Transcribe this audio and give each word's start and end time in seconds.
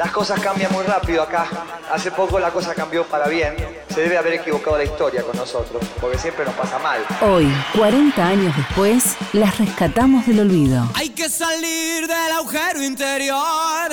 Las 0.00 0.12
cosas 0.12 0.40
cambian 0.40 0.72
muy 0.72 0.82
rápido 0.82 1.22
acá. 1.22 1.46
Hace 1.92 2.10
poco 2.10 2.40
la 2.40 2.50
cosa 2.50 2.74
cambió 2.74 3.04
para 3.04 3.28
bien. 3.28 3.54
Se 3.92 4.00
debe 4.00 4.16
haber 4.16 4.32
equivocado 4.32 4.78
la 4.78 4.84
historia 4.84 5.22
con 5.22 5.36
nosotros, 5.36 5.84
porque 6.00 6.16
siempre 6.16 6.46
nos 6.46 6.54
pasa 6.54 6.78
mal. 6.78 7.04
Hoy, 7.20 7.52
40 7.76 8.26
años 8.26 8.56
después, 8.56 9.14
las 9.34 9.58
rescatamos 9.58 10.26
del 10.26 10.40
olvido. 10.40 10.88
Hay 10.94 11.10
que 11.10 11.28
salir 11.28 12.06
del 12.06 12.32
agujero 12.32 12.82
interior. 12.82 13.92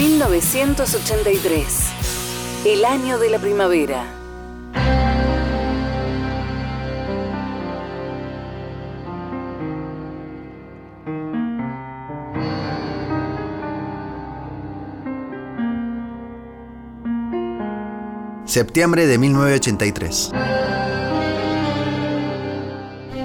1983, 0.00 1.64
el 2.64 2.84
año 2.84 3.16
de 3.16 3.30
la 3.30 3.38
primavera. 3.38 4.23
Septiembre 18.54 19.08
de 19.08 19.18
1983. 19.18 20.30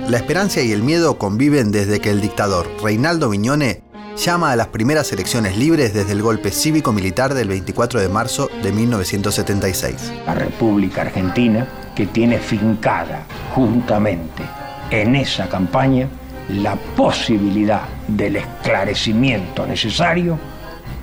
La 0.08 0.18
esperanza 0.18 0.62
y 0.62 0.72
el 0.72 0.82
miedo 0.82 1.20
conviven 1.20 1.72
desde 1.72 2.00
que 2.00 2.10
el 2.10 2.20
dictador 2.20 2.68
Reinaldo 2.82 3.30
Viñone 3.30 3.84
llama 4.18 4.52
a 4.52 4.56
las 4.56 4.70
primeras 4.70 5.14
elecciones 5.14 5.56
libres 5.56 5.94
desde 5.94 6.14
el 6.14 6.24
golpe 6.24 6.50
cívico-militar 6.50 7.36
del 7.36 7.48
24 7.50 8.02
de 8.02 8.10
marzo 8.10 8.50
de 8.64 8.72
1976. 8.72 10.14
La 10.26 10.34
República 10.34 11.02
Argentina 11.02 11.68
que 11.96 12.08
tiene 12.08 12.40
fincada 12.40 13.28
juntamente 13.54 14.42
en 14.90 15.16
esa 15.16 15.48
campaña 15.48 16.10
la 16.50 16.76
posibilidad 16.76 17.84
del 18.08 18.38
esclarecimiento 18.38 19.68
necesario 19.68 20.40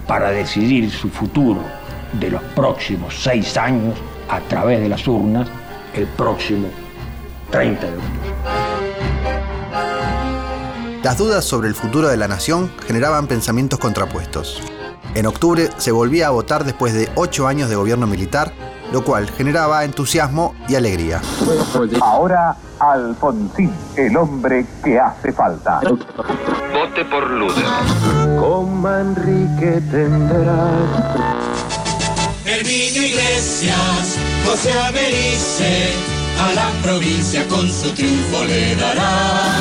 para 0.09 0.33
decidir 0.33 0.91
su 0.91 1.11
futuro 1.11 1.63
de 2.19 2.31
los 2.33 2.43
próximos 2.57 3.15
seis 3.23 3.57
años 3.57 3.95
a 4.29 4.41
través 4.41 4.81
de 4.81 4.89
las 4.89 5.07
urnas 5.07 5.49
el 5.95 6.07
próximo 6.07 6.69
30 7.51 7.87
de 7.87 7.97
octubre. 7.97 8.37
Las 11.03 11.19
dudas 11.19 11.45
sobre 11.45 11.69
el 11.69 11.75
futuro 11.75 12.09
de 12.09 12.17
la 12.17 12.27
nación 12.27 12.71
generaban 12.87 13.29
pensamientos 13.29 13.79
contrapuestos. 13.79 14.61
En 15.15 15.27
octubre 15.27 15.71
se 15.77 15.93
volvía 15.93 16.27
a 16.27 16.31
votar 16.31 16.65
después 16.65 16.95
de 16.95 17.09
ocho 17.15 17.47
años 17.47 17.71
de 17.71 17.77
gobierno 17.77 18.07
militar, 18.07 18.53
lo 18.93 19.05
cual 19.05 19.31
generaba 19.31 19.85
entusiasmo 19.85 20.55
y 20.69 20.75
alegría. 20.75 21.23
Ahora 22.03 22.57
Alfonsín, 22.79 23.73
el 23.97 24.17
hombre 24.17 24.67
que 24.85 24.99
hace 24.99 25.33
falta. 25.33 25.81
Vote 25.81 27.05
por 27.11 27.31
Luder. 27.31 27.65
Con 28.39 28.83
Manrique 28.83 29.81
tendrás. 29.91 31.36
Herminio 32.67 33.05
Iglesias, 33.05 34.19
José 34.45 34.73
Americe, 34.73 35.93
a 36.41 36.53
la 36.53 36.69
provincia 36.83 37.47
con 37.47 37.71
su 37.71 37.93
triunfo 37.93 38.45
le 38.45 38.75
dará. 38.75 39.61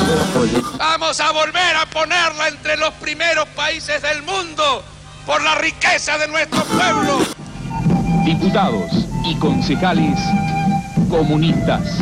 Vamos 0.76 1.20
a 1.20 1.30
volver 1.30 1.76
a 1.76 1.86
ponerla 1.86 2.48
entre 2.48 2.76
los 2.76 2.92
primeros 2.94 3.46
países 3.50 4.02
del 4.02 4.24
mundo 4.24 4.82
por 5.24 5.40
la 5.40 5.54
riqueza 5.54 6.18
de 6.18 6.26
nuestro 6.26 6.64
pueblo. 6.64 7.20
Diputados 8.24 8.90
y 9.24 9.36
concejales 9.36 10.18
comunistas. 11.08 12.00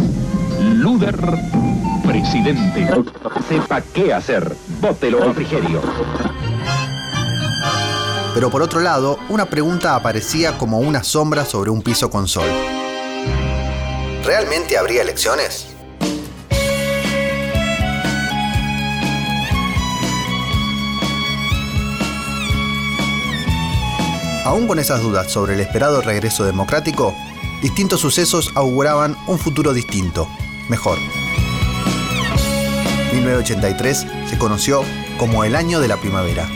Luder, 0.58 1.18
presidente. 2.06 2.88
Sepa 3.46 3.82
qué 3.92 4.14
hacer. 4.14 4.56
Vótelo 4.80 5.20
refrigerio. 5.20 5.82
Pero 8.34 8.50
por 8.50 8.62
otro 8.62 8.80
lado, 8.80 9.16
una 9.28 9.46
pregunta 9.46 9.94
aparecía 9.94 10.58
como 10.58 10.80
una 10.80 11.04
sombra 11.04 11.44
sobre 11.44 11.70
un 11.70 11.82
piso 11.82 12.10
con 12.10 12.26
sol. 12.26 12.48
¿Realmente 14.24 14.76
habría 14.76 15.02
elecciones? 15.02 15.68
Aún 24.44 24.66
con 24.66 24.80
esas 24.80 25.00
dudas 25.00 25.30
sobre 25.30 25.54
el 25.54 25.60
esperado 25.60 26.02
regreso 26.02 26.44
democrático, 26.44 27.14
distintos 27.62 28.00
sucesos 28.00 28.50
auguraban 28.56 29.16
un 29.28 29.38
futuro 29.38 29.72
distinto, 29.72 30.28
mejor. 30.68 30.98
1983 33.12 34.06
se 34.28 34.38
conoció 34.38 34.82
como 35.18 35.44
el 35.44 35.54
año 35.54 35.78
de 35.78 35.88
la 35.88 35.98
primavera. 35.98 36.48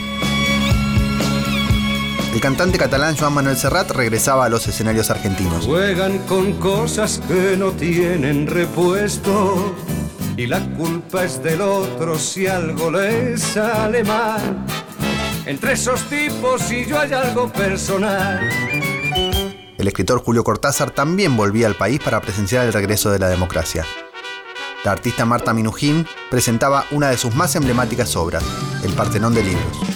El 2.33 2.41
cantante 2.41 2.77
catalán 2.77 3.17
Joan 3.17 3.33
Manuel 3.33 3.57
Serrat 3.57 3.89
regresaba 3.91 4.45
a 4.45 4.49
los 4.49 4.67
escenarios 4.67 5.09
argentinos. 5.09 5.65
Juegan 5.65 6.19
con 6.19 6.53
cosas 6.53 7.19
que 7.27 7.57
no 7.57 7.71
tienen 7.71 8.45
repuesto 8.45 9.75
y 10.37 10.45
la 10.45 10.59
culpa 10.75 11.25
es 11.25 11.41
del 11.41 11.59
otro 11.61 12.19
si 12.19 12.45
algo 12.45 12.91
les 12.91 13.41
sale 13.41 14.03
mal. 14.03 14.63
Entre 15.45 15.73
esos 15.73 16.03
tipos 16.03 16.71
y 16.71 16.85
yo 16.85 16.99
hay 16.99 17.13
algo 17.13 17.51
personal. 17.51 18.47
El 19.77 19.87
escritor 19.87 20.23
Julio 20.23 20.43
Cortázar 20.43 20.91
también 20.91 21.35
volvía 21.35 21.65
al 21.65 21.75
país 21.75 21.99
para 21.99 22.21
presenciar 22.21 22.65
el 22.65 22.73
regreso 22.73 23.09
de 23.09 23.19
la 23.19 23.27
democracia. 23.27 23.85
La 24.85 24.91
artista 24.91 25.25
Marta 25.25 25.53
Minujín 25.53 26.05
presentaba 26.29 26.85
una 26.91 27.09
de 27.09 27.17
sus 27.17 27.35
más 27.35 27.55
emblemáticas 27.55 28.15
obras, 28.15 28.43
El 28.83 28.93
Partenón 28.93 29.33
de 29.33 29.43
Libros. 29.43 29.88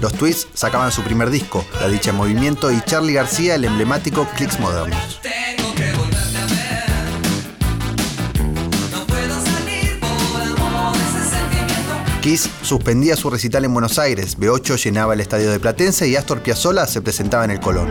Los 0.00 0.12
Twists 0.12 0.48
sacaban 0.54 0.92
su 0.92 1.02
primer 1.02 1.30
disco, 1.30 1.64
La 1.80 1.88
Dicha 1.88 2.10
en 2.10 2.16
Movimiento, 2.16 2.70
y 2.70 2.80
Charlie 2.82 3.14
García 3.14 3.56
el 3.56 3.64
emblemático 3.64 4.26
Clicks 4.36 4.60
Modernos. 4.60 5.20
Kiss 12.20 12.50
suspendía 12.62 13.16
su 13.16 13.30
recital 13.30 13.64
en 13.64 13.72
Buenos 13.72 13.98
Aires, 13.98 14.38
B8 14.38 14.76
llenaba 14.76 15.14
el 15.14 15.20
estadio 15.20 15.50
de 15.50 15.58
Platense 15.58 16.08
y 16.08 16.16
Astor 16.16 16.42
Piazzolla 16.42 16.86
se 16.86 17.00
presentaba 17.00 17.44
en 17.44 17.52
el 17.52 17.60
Colón. 17.60 17.88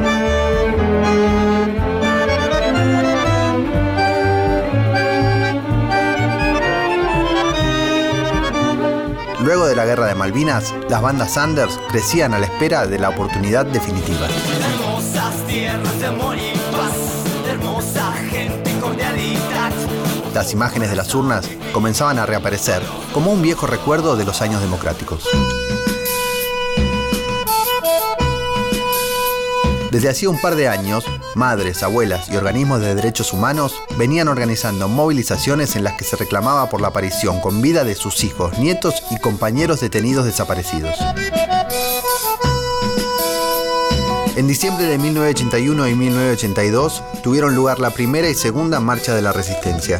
La 9.77 9.85
guerra 9.85 10.07
de 10.07 10.15
Malvinas, 10.15 10.73
las 10.89 11.03
bandas 11.03 11.33
Sanders 11.33 11.79
crecían 11.89 12.33
a 12.33 12.39
la 12.39 12.47
espera 12.47 12.88
de 12.88 12.97
la 12.97 13.09
oportunidad 13.09 13.63
definitiva. 13.63 14.27
Las 20.34 20.52
imágenes 20.52 20.90
de 20.90 20.96
las 20.96 21.13
urnas 21.13 21.47
comenzaban 21.73 22.17
a 22.17 22.25
reaparecer 22.25 22.81
como 23.13 23.31
un 23.31 23.43
viejo 23.43 23.67
recuerdo 23.67 24.16
de 24.16 24.25
los 24.25 24.41
años 24.41 24.61
democráticos. 24.61 25.29
Desde 29.97 30.09
hacía 30.09 30.29
un 30.29 30.40
par 30.40 30.53
de 30.53 30.67
años, 30.67 31.05
madres, 31.34 31.82
abuelas 31.82 32.29
y 32.29 32.35
organismos 32.35 32.82
de 32.82 32.94
derechos 32.94 33.34
humanos 33.34 33.73
venían 33.97 34.28
organizando 34.28 34.88
movilizaciones 34.88 35.76
en 35.76 35.84
las 35.84 35.94
que 35.94 36.03
se 36.03 36.16
reclamaba 36.16 36.70
por 36.70 36.82
la 36.82 36.90
aparición 36.90 37.41
con 37.41 37.64
vida 37.64 37.84
de 37.84 37.96
sus 37.96 38.23
hijos, 38.23 38.59
nietos 38.59 39.02
y 39.09 39.17
compañeros 39.17 39.79
detenidos 39.79 40.26
desaparecidos. 40.26 40.96
En 44.35 44.47
diciembre 44.47 44.85
de 44.85 44.99
1981 44.99 45.88
y 45.88 45.96
1982 45.96 47.03
tuvieron 47.23 47.55
lugar 47.55 47.79
la 47.79 47.90
primera 47.90 48.29
y 48.29 48.35
segunda 48.35 48.79
marcha 48.79 49.16
de 49.16 49.23
la 49.23 49.34
resistencia. 49.34 50.00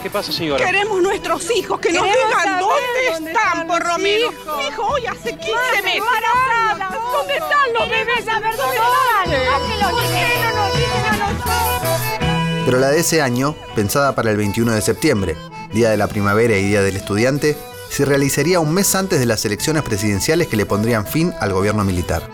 ¿Qué 0.00 0.10
pasa, 0.10 0.30
señora? 0.30 0.64
Queremos 0.64 1.02
nuestros 1.02 1.50
hijos, 1.56 1.80
que 1.80 1.90
nos 1.90 2.04
digan 2.04 2.60
dónde 2.60 2.84
dónde 3.14 3.30
están, 3.30 3.66
por 3.66 3.82
hijos. 3.82 4.56
Mi 4.58 4.66
hijo 4.68 4.86
hoy 4.86 5.06
hace 5.06 5.30
15 5.30 5.52
Más 5.52 5.82
meses. 5.82 6.93
¿Dónde 7.14 7.34
están 7.34 7.72
los 7.72 7.88
bebés? 7.88 8.24
saber 8.24 8.56
dónde 8.56 8.76
¿Dónde 8.76 8.76
están. 8.76 9.32
están? 9.32 9.54
¿A 9.54 9.66
que 9.66 9.82
los 9.82 9.90
¿Por 9.92 10.00
qué 10.00 10.08
dicen? 10.08 10.42
no 10.42 10.56
nos 10.56 10.76
dicen 10.76 11.04
a 11.06 11.16
nosotros? 11.32 12.64
Pero 12.66 12.78
la 12.78 12.90
de 12.90 13.00
ese 13.00 13.22
año, 13.22 13.54
pensada 13.74 14.14
para 14.14 14.30
el 14.30 14.36
21 14.36 14.72
de 14.72 14.80
septiembre, 14.82 15.36
Día 15.72 15.90
de 15.90 15.96
la 15.96 16.06
Primavera 16.08 16.56
y 16.56 16.64
Día 16.64 16.82
del 16.82 16.96
Estudiante, 16.96 17.56
se 17.90 18.04
realizaría 18.04 18.58
un 18.60 18.72
mes 18.74 18.94
antes 18.94 19.20
de 19.20 19.26
las 19.26 19.44
elecciones 19.44 19.82
presidenciales 19.82 20.48
que 20.48 20.56
le 20.56 20.66
pondrían 20.66 21.06
fin 21.06 21.32
al 21.40 21.52
gobierno 21.52 21.84
militar. 21.84 22.28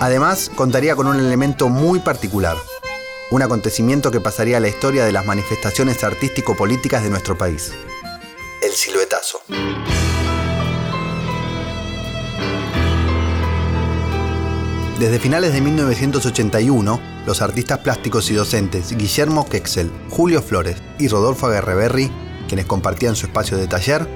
Además, 0.00 0.50
contaría 0.54 0.96
con 0.96 1.06
un 1.06 1.18
elemento 1.18 1.68
muy 1.68 2.00
particular, 2.00 2.56
un 3.30 3.42
acontecimiento 3.42 4.10
que 4.10 4.20
pasaría 4.20 4.56
a 4.56 4.60
la 4.60 4.68
historia 4.68 5.04
de 5.04 5.12
las 5.12 5.24
manifestaciones 5.24 6.02
artístico-políticas 6.04 7.02
de 7.02 7.10
nuestro 7.10 7.38
país. 7.38 7.72
El 8.62 8.72
siluetazo. 8.72 9.40
Desde 14.98 15.18
finales 15.18 15.52
de 15.52 15.60
1981, 15.60 17.00
los 17.26 17.42
artistas 17.42 17.78
plásticos 17.78 18.30
y 18.30 18.34
docentes 18.34 18.96
Guillermo 18.96 19.48
Kexel, 19.48 19.90
Julio 20.08 20.40
Flores 20.40 20.76
y 21.00 21.08
Rodolfo 21.08 21.46
Aguerreberri, 21.46 22.12
quienes 22.46 22.66
compartían 22.66 23.16
su 23.16 23.26
espacio 23.26 23.56
de 23.56 23.66
taller, 23.66 24.06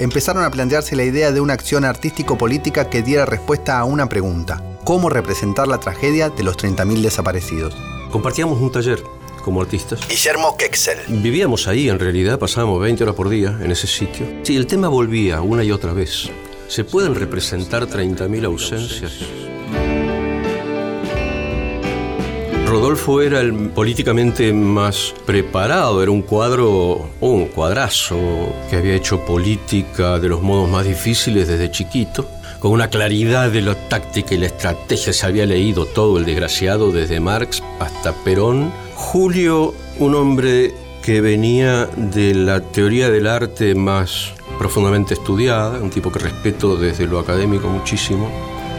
empezaron 0.00 0.42
a 0.42 0.50
plantearse 0.50 0.96
la 0.96 1.04
idea 1.04 1.30
de 1.30 1.40
una 1.40 1.54
acción 1.54 1.84
artístico-política 1.84 2.90
que 2.90 3.02
diera 3.02 3.26
respuesta 3.26 3.78
a 3.78 3.84
una 3.84 4.08
pregunta, 4.08 4.60
¿cómo 4.82 5.08
representar 5.08 5.68
la 5.68 5.78
tragedia 5.78 6.30
de 6.30 6.42
los 6.42 6.56
30.000 6.56 7.00
desaparecidos? 7.00 7.76
Compartíamos 8.10 8.60
un 8.60 8.72
taller 8.72 9.04
como 9.44 9.60
artistas. 9.60 10.00
Guillermo 10.08 10.56
Kexel. 10.56 10.98
Vivíamos 11.22 11.68
ahí, 11.68 11.88
en 11.88 12.00
realidad, 12.00 12.40
pasábamos 12.40 12.80
20 12.80 13.04
horas 13.04 13.14
por 13.14 13.28
día 13.28 13.56
en 13.62 13.70
ese 13.70 13.86
sitio. 13.86 14.26
Sí, 14.42 14.56
el 14.56 14.66
tema 14.66 14.88
volvía 14.88 15.42
una 15.42 15.62
y 15.62 15.70
otra 15.70 15.92
vez. 15.92 16.28
¿Se 16.66 16.82
pueden 16.82 17.14
representar 17.14 17.86
30.000 17.86 18.46
ausencias? 18.46 19.12
Rodolfo 22.74 23.22
era 23.22 23.38
el 23.38 23.52
políticamente 23.70 24.52
más 24.52 25.14
preparado, 25.24 26.02
era 26.02 26.10
un 26.10 26.22
cuadro, 26.22 27.08
un 27.20 27.46
cuadrazo, 27.46 28.18
que 28.68 28.74
había 28.74 28.96
hecho 28.96 29.24
política 29.24 30.18
de 30.18 30.28
los 30.28 30.42
modos 30.42 30.68
más 30.68 30.84
difíciles 30.84 31.46
desde 31.46 31.70
chiquito, 31.70 32.28
con 32.58 32.72
una 32.72 32.90
claridad 32.90 33.52
de 33.52 33.62
la 33.62 33.76
táctica 33.88 34.34
y 34.34 34.38
la 34.38 34.46
estrategia, 34.46 35.12
se 35.12 35.24
había 35.24 35.46
leído 35.46 35.86
todo 35.86 36.18
el 36.18 36.24
desgraciado, 36.24 36.90
desde 36.90 37.20
Marx 37.20 37.62
hasta 37.78 38.12
Perón. 38.24 38.72
Julio, 38.96 39.72
un 40.00 40.16
hombre 40.16 40.74
que 41.00 41.20
venía 41.20 41.88
de 41.96 42.34
la 42.34 42.60
teoría 42.60 43.08
del 43.08 43.28
arte 43.28 43.76
más 43.76 44.32
profundamente 44.58 45.14
estudiada, 45.14 45.78
un 45.78 45.90
tipo 45.90 46.10
que 46.10 46.18
respeto 46.18 46.74
desde 46.74 47.06
lo 47.06 47.20
académico 47.20 47.68
muchísimo, 47.68 48.32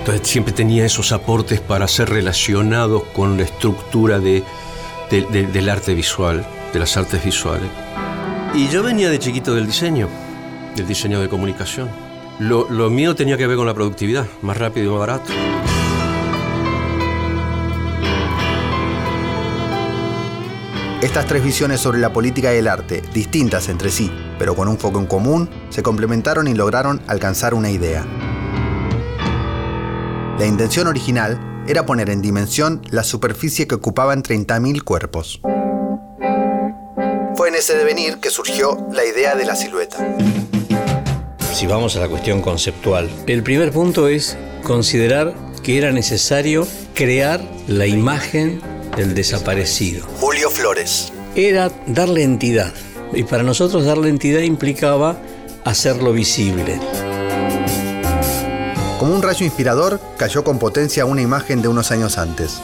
entonces 0.05 0.27
siempre 0.27 0.53
tenía 0.53 0.85
esos 0.85 1.11
aportes 1.11 1.59
para 1.59 1.87
ser 1.87 2.09
relacionados 2.09 3.05
con 3.05 3.37
la 3.37 3.43
estructura 3.43 4.19
de, 4.19 4.43
de, 5.09 5.23
de, 5.23 5.47
del 5.47 5.67
arte 5.67 5.95
visual, 5.95 6.45
de 6.71 6.77
las 6.77 6.95
artes 6.95 7.25
visuales. 7.25 7.67
Y 8.53 8.67
yo 8.67 8.83
venía 8.83 9.09
de 9.09 9.17
chiquito 9.17 9.55
del 9.55 9.65
diseño, 9.65 10.07
del 10.75 10.85
diseño 10.85 11.19
de 11.19 11.27
comunicación. 11.27 11.89
Lo, 12.37 12.69
lo 12.69 12.91
mío 12.91 13.15
tenía 13.15 13.35
que 13.35 13.47
ver 13.47 13.57
con 13.57 13.65
la 13.65 13.73
productividad, 13.73 14.27
más 14.43 14.55
rápido 14.57 14.85
y 14.85 14.89
más 14.89 14.99
barato. 14.99 15.33
Estas 21.01 21.25
tres 21.25 21.43
visiones 21.43 21.81
sobre 21.81 21.97
la 21.97 22.13
política 22.13 22.53
y 22.53 22.59
el 22.59 22.67
arte, 22.67 23.01
distintas 23.11 23.69
entre 23.69 23.89
sí, 23.89 24.11
pero 24.37 24.55
con 24.55 24.67
un 24.67 24.77
foco 24.77 24.99
en 24.99 25.07
común, 25.07 25.49
se 25.69 25.81
complementaron 25.81 26.47
y 26.47 26.53
lograron 26.53 27.01
alcanzar 27.07 27.55
una 27.55 27.71
idea. 27.71 28.05
La 30.37 30.45
intención 30.45 30.87
original 30.87 31.63
era 31.65 31.85
poner 31.85 32.09
en 32.09 32.21
dimensión 32.21 32.81
la 32.89 33.05
superficie 33.05 33.67
que 33.67 33.75
ocupaban 33.75 34.21
30.000 34.21 34.83
cuerpos. 34.83 35.39
Fue 37.35 37.47
en 37.47 37.55
ese 37.55 37.77
devenir 37.77 38.17
que 38.17 38.29
surgió 38.29 38.85
la 38.91 39.05
idea 39.05 39.35
de 39.35 39.45
la 39.45 39.55
silueta. 39.55 39.97
Si 41.53 41.67
vamos 41.67 41.95
a 41.95 42.01
la 42.01 42.09
cuestión 42.09 42.41
conceptual, 42.41 43.09
el 43.27 43.43
primer 43.43 43.71
punto 43.71 44.09
es 44.09 44.37
considerar 44.63 45.33
que 45.63 45.77
era 45.77 45.93
necesario 45.93 46.67
crear 46.93 47.41
la 47.67 47.87
imagen 47.87 48.61
del 48.97 49.15
desaparecido. 49.15 50.05
Julio 50.19 50.49
Flores. 50.49 51.13
Era 51.35 51.71
darle 51.87 52.23
entidad. 52.23 52.73
Y 53.13 53.23
para 53.23 53.43
nosotros 53.43 53.85
darle 53.85 54.09
entidad 54.09 54.41
implicaba 54.41 55.17
hacerlo 55.63 56.11
visible. 56.11 56.77
Como 58.99 59.13
un 59.13 59.21
rayo 59.21 59.45
inspirador, 59.45 59.99
cayó 60.17 60.45
con 60.45 60.57
potencia 60.57 61.05
una 61.05 61.21
imagen 61.21 61.61
de 61.61 61.67
unos 61.67 61.91
años 61.91 62.17
antes. 62.17 62.61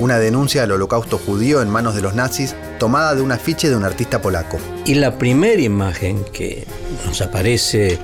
Una 0.00 0.18
denuncia 0.18 0.62
del 0.62 0.72
holocausto 0.72 1.16
judío 1.16 1.62
en 1.62 1.70
manos 1.70 1.94
de 1.94 2.02
los 2.02 2.14
nazis, 2.14 2.56
tomada 2.80 3.14
de 3.14 3.22
un 3.22 3.30
afiche 3.30 3.68
de 3.68 3.76
un 3.76 3.84
artista 3.84 4.20
polaco. 4.20 4.58
Y 4.84 4.94
la 4.94 5.16
primera 5.16 5.62
imagen 5.62 6.24
que 6.32 6.66
nos 7.06 7.20
aparece 7.20 8.00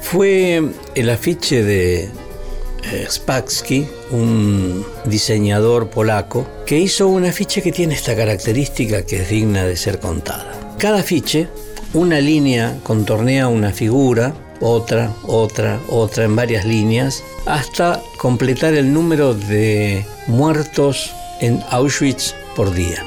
fue 0.00 0.62
el 0.94 1.10
afiche 1.10 1.64
de 1.64 2.04
eh, 2.04 3.06
Spassky, 3.10 3.88
un 4.12 4.86
diseñador 5.04 5.90
polaco, 5.90 6.46
que 6.64 6.78
hizo 6.78 7.08
un 7.08 7.24
afiche 7.24 7.60
que 7.60 7.72
tiene 7.72 7.94
esta 7.94 8.14
característica 8.14 9.04
que 9.04 9.22
es 9.22 9.28
digna 9.28 9.64
de 9.64 9.76
ser 9.76 9.98
contada. 9.98 10.76
Cada 10.78 11.00
afiche, 11.00 11.48
una 11.92 12.20
línea 12.20 12.78
contornea 12.84 13.48
una 13.48 13.72
figura, 13.72 14.32
otra, 14.64 15.12
otra, 15.24 15.78
otra 15.88 16.24
en 16.24 16.34
varias 16.34 16.64
líneas, 16.64 17.22
hasta 17.44 18.02
completar 18.16 18.72
el 18.72 18.94
número 18.94 19.34
de 19.34 20.06
muertos 20.26 21.12
en 21.40 21.62
Auschwitz 21.68 22.34
por 22.56 22.72
día. 22.72 23.04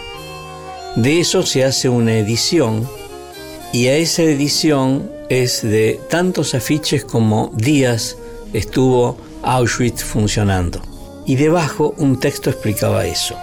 De 0.96 1.20
eso 1.20 1.42
se 1.42 1.64
hace 1.66 1.90
una 1.90 2.14
edición 2.14 2.88
y 3.74 3.88
a 3.88 3.96
esa 3.96 4.22
edición 4.22 5.12
es 5.30 5.64
de 5.64 6.00
tantos 6.12 6.54
afiches 6.54 7.04
como 7.04 7.52
días 7.56 8.18
estuvo 8.54 9.18
Auschwitz 9.42 10.04
funcionando. 10.04 10.80
Y 11.26 11.36
debajo 11.36 11.96
un 11.98 12.20
texto 12.20 12.52
explicaba 12.52 13.06
eso. 13.06 13.36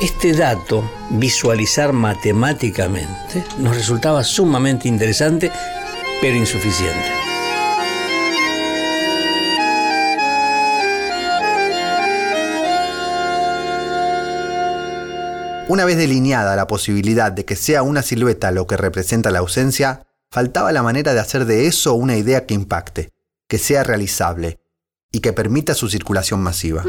Este 0.00 0.32
dato, 0.32 0.82
visualizar 1.10 1.92
matemáticamente, 1.92 3.44
nos 3.58 3.76
resultaba 3.76 4.24
sumamente 4.24 4.88
interesante, 4.88 5.52
pero 6.20 6.34
insuficiente. 6.34 7.27
Una 15.68 15.84
vez 15.84 15.98
delineada 15.98 16.56
la 16.56 16.66
posibilidad 16.66 17.30
de 17.30 17.44
que 17.44 17.54
sea 17.54 17.82
una 17.82 18.00
silueta 18.02 18.50
lo 18.50 18.66
que 18.66 18.78
representa 18.78 19.30
la 19.30 19.40
ausencia, 19.40 20.06
faltaba 20.30 20.72
la 20.72 20.82
manera 20.82 21.12
de 21.12 21.20
hacer 21.20 21.44
de 21.44 21.66
eso 21.66 21.92
una 21.92 22.16
idea 22.16 22.46
que 22.46 22.54
impacte, 22.54 23.12
que 23.46 23.58
sea 23.58 23.84
realizable 23.84 24.58
y 25.12 25.20
que 25.20 25.34
permita 25.34 25.74
su 25.74 25.88
circulación 25.90 26.40
masiva. 26.40 26.84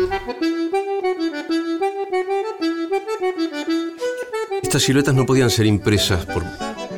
Estas 4.63 4.83
siluetas 4.83 5.13
no 5.13 5.25
podían 5.25 5.49
ser 5.49 5.65
impresas 5.65 6.25
por 6.25 6.43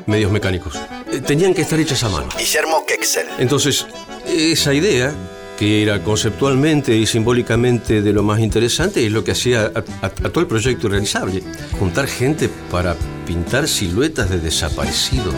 medios 0.05 0.31
mecánicos. 0.31 0.79
Eh, 1.11 1.21
Tenían 1.21 1.53
que 1.53 1.61
estar 1.61 1.79
hechas 1.79 2.03
a 2.03 2.09
mano. 2.09 2.29
Guillermo 2.37 2.85
Kexel. 2.85 3.27
Entonces, 3.39 3.87
esa 4.27 4.73
idea, 4.73 5.13
que 5.61 5.83
era 5.83 6.03
conceptualmente 6.03 6.97
y 6.97 7.05
simbólicamente 7.05 8.01
de 8.01 8.13
lo 8.13 8.23
más 8.23 8.39
interesante, 8.39 9.05
es 9.05 9.11
lo 9.11 9.23
que 9.23 9.29
hacía 9.33 9.65
a, 9.75 9.83
a- 10.01 10.05
a 10.07 10.09
todo 10.29 10.39
el 10.39 10.47
proyecto 10.47 10.89
realizable. 10.89 11.43
Juntar 11.77 12.07
gente 12.07 12.49
para 12.71 12.95
pintar 13.27 13.67
siluetas 13.67 14.31
de 14.31 14.39
desaparecidos. 14.39 15.35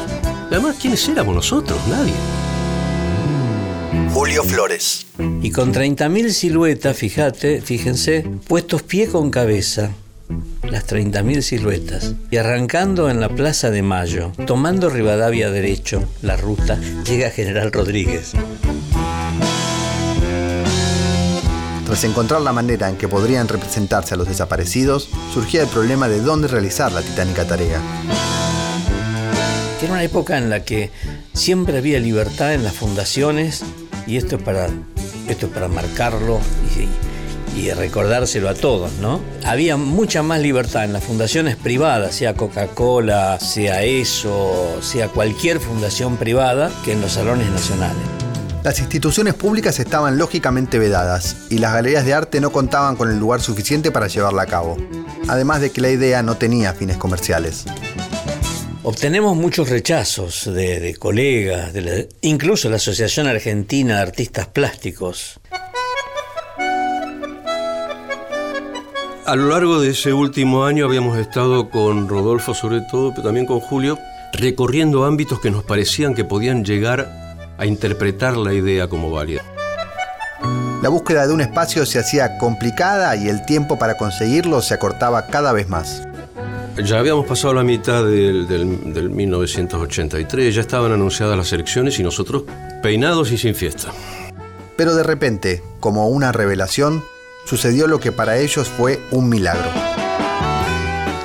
Además, 0.49 0.77
¿quiénes 0.81 1.05
éramos 1.09 1.35
nosotros? 1.35 1.77
Nadie. 1.89 2.13
Julio 4.13 4.45
Flores. 4.45 5.07
Y 5.41 5.51
con 5.51 5.73
30.000 5.73 6.29
siluetas, 6.29 6.95
fíjate, 6.95 7.59
fíjense, 7.59 8.25
puestos 8.47 8.81
pie 8.81 9.07
con 9.07 9.29
cabeza, 9.29 9.91
las 10.69 10.87
30.000 10.87 11.41
siluetas. 11.41 12.13
Y 12.31 12.37
arrancando 12.37 13.09
en 13.09 13.19
la 13.19 13.27
Plaza 13.27 13.71
de 13.71 13.81
Mayo, 13.81 14.31
tomando 14.47 14.89
Rivadavia 14.89 15.51
derecho, 15.51 16.01
la 16.21 16.37
ruta, 16.37 16.79
llega 17.05 17.29
General 17.29 17.73
Rodríguez. 17.73 18.31
Tras 21.93 22.05
encontrar 22.05 22.41
la 22.41 22.53
manera 22.53 22.89
en 22.89 22.97
que 22.97 23.07
podrían 23.07 23.47
representarse 23.47 24.15
a 24.15 24.17
los 24.17 24.27
desaparecidos, 24.27 25.09
surgía 25.31 25.61
el 25.61 25.67
problema 25.67 26.07
de 26.07 26.21
dónde 26.21 26.47
realizar 26.47 26.91
la 26.91 27.03
titánica 27.03 27.45
tarea. 27.45 27.79
Era 29.79 29.91
una 29.91 30.01
época 30.01 30.39
en 30.39 30.49
la 30.49 30.63
que 30.63 30.89
siempre 31.33 31.77
había 31.77 31.99
libertad 31.99 32.55
en 32.55 32.63
las 32.63 32.73
fundaciones, 32.73 33.61
y 34.07 34.17
esto 34.17 34.37
es 34.37 34.41
para, 34.41 34.69
esto 35.27 35.45
es 35.45 35.51
para 35.51 35.67
marcarlo 35.67 36.39
y, 37.55 37.59
y 37.59 37.69
recordárselo 37.69 38.49
a 38.49 38.55
todos, 38.55 38.93
¿no? 38.93 39.19
Había 39.45 39.77
mucha 39.77 40.23
más 40.23 40.41
libertad 40.41 40.85
en 40.85 40.93
las 40.93 41.03
fundaciones 41.03 41.57
privadas, 41.57 42.15
sea 42.15 42.33
Coca-Cola, 42.33 43.39
sea 43.39 43.83
ESO, 43.83 44.81
sea 44.81 45.09
cualquier 45.09 45.59
fundación 45.59 46.17
privada, 46.17 46.71
que 46.83 46.93
en 46.93 47.01
los 47.01 47.11
salones 47.11 47.51
nacionales. 47.51 48.22
Las 48.63 48.79
instituciones 48.79 49.33
públicas 49.33 49.77
estaban 49.79 50.17
lógicamente 50.17 50.79
vedadas 50.79 51.35
y 51.49 51.57
las 51.57 51.73
galerías 51.73 52.05
de 52.05 52.13
arte 52.13 52.39
no 52.39 52.51
contaban 52.51 52.95
con 52.95 53.09
el 53.11 53.19
lugar 53.19 53.41
suficiente 53.41 53.91
para 53.91 54.07
llevarla 54.07 54.43
a 54.43 54.45
cabo. 54.45 54.77
Además 55.27 55.59
de 55.59 55.71
que 55.71 55.81
la 55.81 55.89
idea 55.89 56.23
no 56.23 56.37
tenía 56.37 56.73
fines 56.73 56.95
comerciales. 56.97 57.65
Obtenemos 58.83 59.35
muchos 59.35 59.69
rechazos 59.69 60.45
de, 60.45 60.79
de 60.79 60.95
colegas, 60.95 61.73
de 61.73 61.81
la- 61.81 62.05
incluso 62.21 62.69
la 62.69 62.77
Asociación 62.77 63.27
Argentina 63.27 63.97
de 63.97 64.01
Artistas 64.01 64.47
Plásticos. 64.47 65.39
A 69.25 69.35
lo 69.37 69.47
largo 69.49 69.79
de 69.81 69.91
ese 69.91 70.11
último 70.13 70.65
año 70.65 70.85
habíamos 70.85 71.17
estado 71.17 71.69
con 71.69 72.07
Rodolfo 72.09 72.53
sobre 72.53 72.81
todo, 72.91 73.11
pero 73.11 73.23
también 73.23 73.45
con 73.45 73.59
Julio, 73.61 73.97
recorriendo 74.33 75.05
ámbitos 75.05 75.39
que 75.39 75.49
nos 75.51 75.63
parecían 75.63 76.13
que 76.13 76.25
podían 76.25 76.65
llegar 76.65 77.22
a 77.57 77.65
interpretar 77.65 78.37
la 78.37 78.53
idea 78.53 78.87
como 78.87 79.11
válida. 79.11 79.41
La 80.81 80.89
búsqueda 80.89 81.25
de 81.27 81.33
un 81.33 81.41
espacio 81.41 81.85
se 81.85 81.99
hacía 81.99 82.37
complicada 82.37 83.15
y 83.15 83.29
el 83.29 83.45
tiempo 83.45 83.79
para 83.79 83.95
conseguirlo 83.95 84.61
se 84.61 84.73
acortaba 84.73 85.27
cada 85.27 85.53
vez 85.53 85.69
más. 85.69 86.03
Ya 86.83 86.97
habíamos 86.99 87.25
pasado 87.27 87.53
la 87.53 87.63
mitad 87.63 88.03
del, 88.03 88.47
del- 88.47 88.93
del 88.93 89.09
1983, 89.09 90.55
ya 90.55 90.61
estaban 90.61 90.91
anunciadas 90.91 91.37
las 91.37 91.53
elecciones 91.53 91.99
y 91.99 92.03
nosotros 92.03 92.43
peinados 92.81 93.31
y 93.31 93.37
sin 93.37 93.53
fiesta. 93.55 93.89
Pero 94.75 94.95
de 94.95 95.03
repente, 95.03 95.61
como 95.79 96.09
una 96.09 96.31
revelación, 96.31 97.03
sucedió 97.45 97.87
lo 97.87 97.99
que 97.99 98.11
para 98.11 98.37
ellos 98.37 98.67
fue 98.67 98.99
un 99.11 99.29
milagro. 99.29 99.69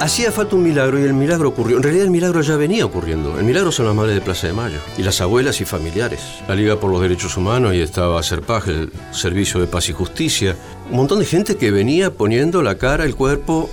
Hacía 0.00 0.30
falta 0.30 0.54
un 0.54 0.62
milagro 0.62 1.00
y 1.00 1.02
el 1.02 1.12
milagro 1.12 1.48
ocurrió. 1.48 1.76
En 1.76 1.82
realidad 1.82 2.04
el 2.04 2.12
milagro 2.12 2.40
ya 2.40 2.56
venía 2.56 2.86
ocurriendo. 2.86 3.36
El 3.36 3.44
milagro 3.44 3.72
son 3.72 3.86
las 3.86 3.96
madres 3.96 4.14
de 4.14 4.20
Plaza 4.20 4.46
de 4.46 4.52
Mayo 4.52 4.78
y 4.96 5.02
las 5.02 5.20
abuelas 5.20 5.60
y 5.60 5.64
familiares. 5.64 6.20
La 6.46 6.54
Liga 6.54 6.78
por 6.78 6.92
los 6.92 7.00
Derechos 7.00 7.36
Humanos 7.36 7.74
y 7.74 7.80
estaba 7.80 8.22
CERPAJ, 8.22 8.68
el 8.68 8.92
Servicio 9.10 9.58
de 9.60 9.66
Paz 9.66 9.88
y 9.88 9.92
Justicia. 9.92 10.54
Un 10.88 10.98
montón 10.98 11.18
de 11.18 11.24
gente 11.24 11.56
que 11.56 11.72
venía 11.72 12.12
poniendo 12.12 12.62
la 12.62 12.78
cara, 12.78 13.04
el 13.04 13.16
cuerpo. 13.16 13.68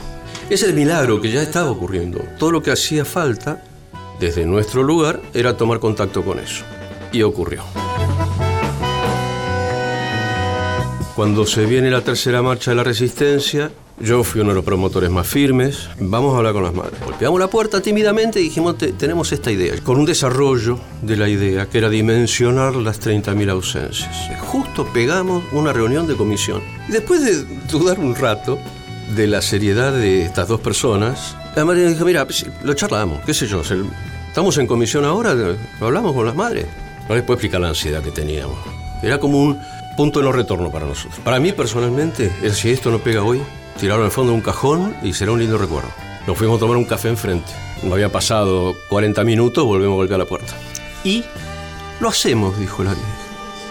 Es 0.49 0.63
el 0.63 0.73
milagro 0.73 1.21
que 1.21 1.29
ya 1.29 1.43
estaba 1.43 1.69
ocurriendo. 1.69 2.19
Todo 2.39 2.51
lo 2.51 2.63
que 2.63 2.71
hacía 2.71 3.05
falta 3.05 3.63
desde 4.19 4.47
nuestro 4.47 4.81
lugar 4.81 5.21
era 5.31 5.55
tomar 5.55 5.79
contacto 5.79 6.23
con 6.23 6.39
eso. 6.39 6.63
Y 7.11 7.21
ocurrió. 7.21 7.63
Cuando 11.15 11.45
se 11.45 11.65
viene 11.67 11.91
la 11.91 12.01
tercera 12.01 12.41
marcha 12.41 12.71
de 12.71 12.77
la 12.77 12.83
resistencia, 12.83 13.69
yo 13.99 14.23
fui 14.23 14.41
uno 14.41 14.49
de 14.49 14.55
los 14.55 14.65
promotores 14.65 15.09
más 15.09 15.25
firmes. 15.27 15.89
Vamos 15.99 16.33
a 16.33 16.37
hablar 16.37 16.53
con 16.53 16.63
las 16.63 16.73
madres. 16.73 16.99
Golpeamos 17.03 17.39
la 17.39 17.47
puerta 17.47 17.81
tímidamente 17.81 18.39
y 18.41 18.43
dijimos, 18.45 18.77
"Te- 18.77 18.91
tenemos 18.93 19.31
esta 19.31 19.51
idea. 19.51 19.73
Con 19.83 19.97
un 19.97 20.05
desarrollo 20.05 20.77
de 21.01 21.15
la 21.17 21.29
idea, 21.29 21.67
que 21.67 21.77
era 21.77 21.89
dimensionar 21.89 22.75
las 22.75 22.99
30.000 22.99 23.49
ausencias. 23.49 24.15
Justo 24.41 24.85
pegamos 24.93 25.43
una 25.53 25.71
reunión 25.73 26.07
de 26.07 26.15
comisión. 26.15 26.61
Y 26.89 26.91
después 26.91 27.23
de 27.23 27.43
dudar 27.71 27.99
un 27.99 28.15
rato 28.15 28.59
de 29.15 29.27
la 29.27 29.41
seriedad 29.41 29.93
de 29.93 30.23
estas 30.23 30.47
dos 30.47 30.59
personas, 30.59 31.35
la 31.55 31.63
madre 31.63 31.87
dijo, 31.87 32.03
mira, 32.05 32.25
pues, 32.25 32.45
lo 32.63 32.73
charlamos, 32.73 33.21
qué 33.25 33.33
sé 33.33 33.47
yo. 33.47 33.61
Estamos 34.27 34.57
en 34.57 34.67
comisión 34.67 35.05
ahora, 35.05 35.33
hablamos 35.79 36.13
con 36.13 36.25
las 36.25 36.35
madres. 36.35 36.65
No 37.07 37.15
les 37.15 37.23
puedo 37.23 37.35
explicar 37.35 37.61
la 37.61 37.69
ansiedad 37.69 38.01
que 38.03 38.11
teníamos. 38.11 38.57
Era 39.01 39.19
como 39.19 39.41
un 39.41 39.57
punto 39.95 40.19
de 40.19 40.25
no 40.25 40.31
retorno 40.33 40.69
para 40.71 40.85
nosotros. 40.85 41.19
Para 41.23 41.39
mí 41.39 41.53
personalmente, 41.53 42.29
si 42.51 42.71
esto 42.71 42.91
no 42.91 42.99
pega 42.99 43.23
hoy, 43.23 43.41
tirarlo 43.79 44.05
al 44.05 44.11
fondo 44.11 44.31
de 44.31 44.37
un 44.37 44.43
cajón 44.43 44.95
y 45.01 45.13
será 45.13 45.31
un 45.31 45.39
lindo 45.39 45.57
recuerdo. 45.57 45.89
Nos 46.27 46.37
fuimos 46.37 46.57
a 46.57 46.59
tomar 46.59 46.77
un 46.77 46.85
café 46.85 47.09
enfrente. 47.09 47.51
No 47.83 47.93
había 47.93 48.11
pasado 48.11 48.75
40 48.89 49.23
minutos, 49.23 49.63
volvemos 49.63 49.93
a 49.93 49.97
golpear 49.97 50.19
la 50.19 50.25
puerta. 50.25 50.53
Y 51.03 51.23
lo 51.99 52.09
hacemos, 52.09 52.57
dijo 52.57 52.83
la 52.83 52.93
vieja. 52.93 53.07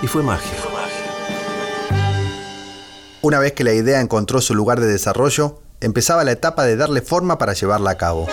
Y 0.02 0.06
fue 0.06 0.22
magia. 0.22 0.50
Una 3.22 3.38
vez 3.38 3.52
que 3.52 3.64
la 3.64 3.72
idea 3.72 4.00
encontró 4.00 4.40
su 4.40 4.54
lugar 4.54 4.80
de 4.80 4.86
desarrollo, 4.86 5.62
empezaba 5.80 6.24
la 6.24 6.32
etapa 6.32 6.64
de 6.64 6.76
darle 6.76 7.00
forma 7.00 7.38
para 7.38 7.54
llevarla 7.54 7.90
a 7.90 7.96
cabo. 7.96 8.28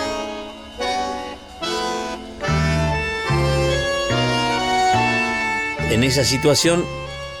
En 5.90 6.04
esa 6.04 6.24
situación, 6.24 6.84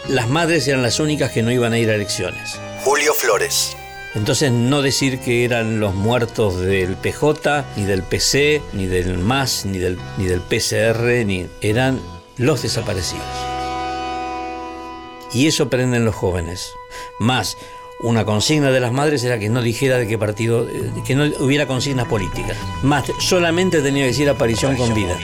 las 0.08 0.28
madres 0.28 0.66
eran 0.66 0.82
las 0.82 0.98
únicas 0.98 1.30
que 1.30 1.42
no 1.42 1.52
iban 1.52 1.72
a 1.72 1.78
ir 1.78 1.90
a 1.90 1.94
elecciones. 1.94 2.58
Julio 2.84 3.12
Flores. 3.14 3.76
Entonces 4.14 4.52
no 4.52 4.82
decir 4.82 5.20
que 5.20 5.44
eran 5.44 5.80
los 5.80 5.94
muertos 5.94 6.60
del 6.60 6.96
PJ, 6.96 7.64
ni 7.76 7.84
del 7.84 8.02
PC, 8.02 8.60
ni 8.74 8.86
del 8.86 9.18
MAS, 9.18 9.64
ni 9.64 9.78
del, 9.78 9.98
ni 10.18 10.26
del 10.26 10.40
PCR, 10.40 11.24
ni 11.24 11.46
eran 11.62 11.98
los 12.36 12.62
desaparecidos. 12.62 13.24
Y 15.32 15.46
eso 15.46 15.64
aprenden 15.64 16.04
los 16.04 16.14
jóvenes. 16.14 16.72
Más, 17.18 17.56
una 18.00 18.26
consigna 18.26 18.70
de 18.70 18.80
las 18.80 18.92
madres 18.92 19.24
era 19.24 19.38
que 19.38 19.48
no 19.48 19.62
dijera 19.62 19.96
de 19.96 20.06
qué 20.06 20.18
partido, 20.18 20.68
eh, 20.68 20.90
que 21.06 21.14
no 21.14 21.24
hubiera 21.38 21.66
consignas 21.66 22.06
políticas. 22.06 22.56
Más, 22.82 23.04
solamente 23.18 23.80
tenía 23.80 24.02
que 24.02 24.08
decir 24.08 24.28
aparición 24.28 24.76
con 24.76 24.92
vida. 24.92 25.16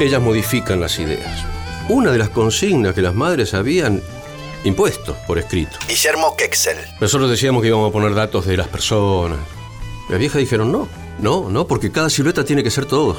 Ellas 0.00 0.22
modifican 0.22 0.80
las 0.80 0.98
ideas. 0.98 1.44
Una 1.90 2.12
de 2.12 2.18
las 2.18 2.30
consignas 2.30 2.94
que 2.94 3.02
las 3.02 3.14
madres 3.14 3.52
habían 3.52 4.02
impuesto 4.64 5.16
por 5.26 5.38
escrito. 5.38 5.76
Guillermo 5.88 6.34
Kexel. 6.36 6.78
Nosotros 7.00 7.30
decíamos 7.30 7.62
que 7.62 7.68
íbamos 7.68 7.88
a 7.90 7.92
poner 7.92 8.14
datos 8.14 8.46
de 8.46 8.56
las 8.56 8.68
personas. 8.68 9.38
Las 10.08 10.18
viejas 10.18 10.38
dijeron 10.40 10.70
no, 10.72 10.88
no, 11.18 11.48
no, 11.50 11.66
porque 11.66 11.90
cada 11.92 12.10
silueta 12.10 12.44
tiene 12.44 12.62
que 12.62 12.70
ser 12.70 12.84
todos. 12.86 13.18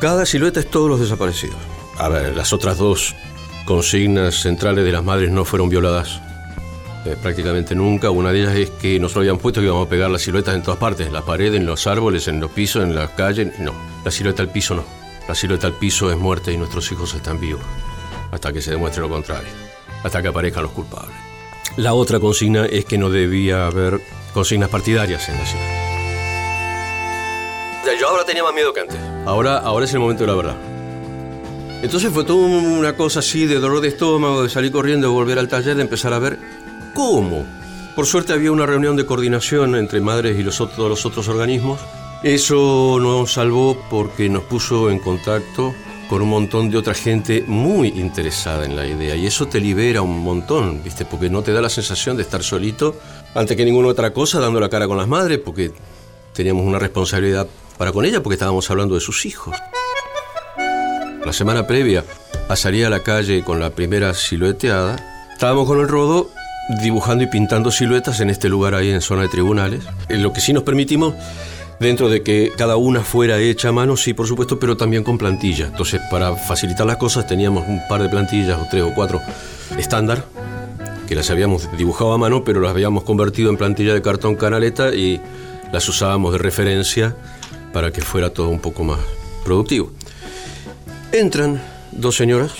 Cada 0.00 0.26
silueta 0.26 0.60
es 0.60 0.70
todos 0.70 0.88
los 0.88 1.00
desaparecidos. 1.00 1.56
A 1.98 2.08
ver, 2.08 2.36
las 2.36 2.52
otras 2.52 2.78
dos 2.78 3.14
consignas 3.64 4.34
centrales 4.42 4.84
de 4.84 4.92
las 4.92 5.04
madres 5.04 5.30
no 5.30 5.44
fueron 5.44 5.68
violadas. 5.68 6.20
eh, 7.06 7.16
prácticamente 7.20 7.74
nunca. 7.74 8.10
Una 8.10 8.32
de 8.32 8.40
ellas 8.40 8.54
es 8.56 8.70
que 8.70 8.98
nosotros 8.98 9.22
habíamos 9.22 9.42
puesto 9.42 9.60
que 9.60 9.66
íbamos 9.66 9.86
a 9.86 9.90
pegar 9.90 10.10
las 10.10 10.22
siluetas 10.22 10.54
en 10.54 10.62
todas 10.62 10.78
partes, 10.78 11.06
en 11.06 11.12
la 11.12 11.22
pared, 11.22 11.54
en 11.54 11.66
los 11.66 11.86
árboles, 11.86 12.28
en 12.28 12.40
los 12.40 12.50
pisos, 12.50 12.82
en 12.82 12.94
las 12.94 13.10
calles. 13.10 13.58
No, 13.58 13.72
la 14.04 14.10
silueta 14.10 14.42
al 14.42 14.48
piso 14.50 14.74
no. 14.74 14.84
La 15.28 15.34
silueta 15.34 15.66
al 15.66 15.74
piso 15.74 16.10
es 16.10 16.18
muerte 16.18 16.52
y 16.52 16.56
nuestros 16.58 16.90
hijos 16.92 17.14
están 17.14 17.40
vivos. 17.40 17.62
Hasta 18.30 18.52
que 18.52 18.60
se 18.60 18.72
demuestre 18.72 19.00
lo 19.02 19.08
contrario. 19.08 19.48
Hasta 20.04 20.22
que 20.22 20.28
aparezcan 20.28 20.62
los 20.62 20.72
culpables. 20.72 21.16
La 21.76 21.94
otra 21.94 22.20
consigna 22.20 22.66
es 22.66 22.84
que 22.84 22.98
no 22.98 23.10
debía 23.10 23.66
haber 23.66 24.00
consignas 24.32 24.68
partidarias 24.68 25.28
en 25.28 25.38
la 25.38 25.44
ciudad. 25.46 25.84
Yo 27.98 28.08
ahora 28.08 28.24
tenía 28.24 28.44
más 28.44 28.54
miedo 28.54 28.72
que 28.72 28.80
antes. 28.80 28.98
Ahora, 29.26 29.58
ahora 29.58 29.84
es 29.84 29.92
el 29.92 30.00
momento 30.00 30.22
de 30.22 30.26
la 30.28 30.34
verdad. 30.34 30.56
Entonces 31.82 32.12
fue 32.12 32.24
toda 32.24 32.46
una 32.46 32.96
cosa 32.96 33.18
así 33.18 33.46
de 33.46 33.56
dolor 33.56 33.80
de 33.80 33.88
estómago, 33.88 34.42
de 34.42 34.48
salir 34.48 34.72
corriendo, 34.72 35.08
de 35.08 35.12
volver 35.12 35.38
al 35.38 35.48
taller, 35.48 35.76
de 35.76 35.82
empezar 35.82 36.12
a 36.12 36.18
ver 36.18 36.38
cómo. 36.94 37.44
Por 37.94 38.06
suerte 38.06 38.32
había 38.32 38.52
una 38.52 38.66
reunión 38.66 38.96
de 38.96 39.06
coordinación 39.06 39.76
entre 39.76 40.00
madres 40.00 40.38
y 40.38 40.42
los 40.42 40.60
otros, 40.60 40.88
los 40.88 41.04
otros 41.06 41.28
organismos. 41.28 41.80
Eso 42.22 42.98
nos 43.00 43.32
salvó 43.32 43.76
porque 43.90 44.28
nos 44.28 44.44
puso 44.44 44.90
en 44.90 44.98
contacto 44.98 45.74
con 46.08 46.22
un 46.22 46.28
montón 46.28 46.70
de 46.70 46.78
otra 46.78 46.94
gente 46.94 47.44
muy 47.46 47.88
interesada 47.88 48.64
en 48.64 48.76
la 48.76 48.86
idea. 48.86 49.14
Y 49.16 49.26
eso 49.26 49.46
te 49.46 49.60
libera 49.60 50.02
un 50.02 50.20
montón, 50.20 50.82
¿viste? 50.82 51.04
Porque 51.04 51.30
no 51.30 51.42
te 51.42 51.52
da 51.52 51.60
la 51.60 51.68
sensación 51.68 52.16
de 52.16 52.22
estar 52.22 52.42
solito 52.42 52.96
ante 53.34 53.56
que 53.56 53.64
ninguna 53.64 53.88
otra 53.88 54.12
cosa, 54.12 54.40
dando 54.40 54.60
la 54.60 54.68
cara 54.68 54.86
con 54.86 54.96
las 54.96 55.08
madres, 55.08 55.38
porque 55.38 55.72
teníamos 56.32 56.64
una 56.64 56.78
responsabilidad 56.78 57.46
para 57.78 57.92
con 57.92 58.04
ellas, 58.04 58.20
porque 58.20 58.34
estábamos 58.34 58.70
hablando 58.70 58.94
de 58.94 59.00
sus 59.00 59.26
hijos. 59.26 59.56
La 61.24 61.32
semana 61.32 61.66
previa 61.66 62.04
a 62.48 62.56
salir 62.56 62.84
a 62.84 62.90
la 62.90 63.02
calle 63.02 63.42
con 63.42 63.58
la 63.58 63.70
primera 63.70 64.12
silueteada, 64.14 64.96
estábamos 65.32 65.66
con 65.66 65.80
el 65.80 65.88
rodo 65.88 66.30
dibujando 66.82 67.24
y 67.24 67.26
pintando 67.26 67.70
siluetas 67.70 68.20
en 68.20 68.30
este 68.30 68.48
lugar 68.48 68.74
ahí 68.74 68.90
en 68.90 69.00
zona 69.00 69.22
de 69.22 69.28
tribunales. 69.28 69.84
En 70.08 70.22
lo 70.22 70.32
que 70.32 70.40
sí 70.40 70.52
nos 70.52 70.62
permitimos, 70.62 71.14
dentro 71.80 72.08
de 72.08 72.22
que 72.22 72.52
cada 72.56 72.76
una 72.76 73.00
fuera 73.00 73.38
hecha 73.38 73.68
a 73.68 73.72
mano, 73.72 73.96
sí, 73.96 74.14
por 74.14 74.26
supuesto, 74.26 74.58
pero 74.58 74.76
también 74.76 75.04
con 75.04 75.18
plantilla. 75.18 75.66
Entonces, 75.66 76.00
para 76.10 76.36
facilitar 76.36 76.86
las 76.86 76.96
cosas, 76.96 77.26
teníamos 77.26 77.66
un 77.68 77.80
par 77.88 78.02
de 78.02 78.08
plantillas, 78.08 78.58
o 78.60 78.66
tres 78.70 78.82
o 78.82 78.94
cuatro 78.94 79.20
estándar, 79.78 80.24
que 81.08 81.14
las 81.14 81.30
habíamos 81.30 81.68
dibujado 81.76 82.12
a 82.12 82.18
mano, 82.18 82.44
pero 82.44 82.60
las 82.60 82.70
habíamos 82.70 83.04
convertido 83.04 83.50
en 83.50 83.56
plantilla 83.56 83.94
de 83.94 84.02
cartón 84.02 84.36
canaleta 84.36 84.94
y 84.94 85.20
las 85.72 85.88
usábamos 85.88 86.32
de 86.32 86.38
referencia 86.38 87.16
para 87.72 87.90
que 87.90 88.00
fuera 88.00 88.30
todo 88.30 88.48
un 88.48 88.60
poco 88.60 88.84
más 88.84 89.00
productivo. 89.44 89.90
Entran 91.12 91.60
dos 91.92 92.16
señoras. 92.16 92.52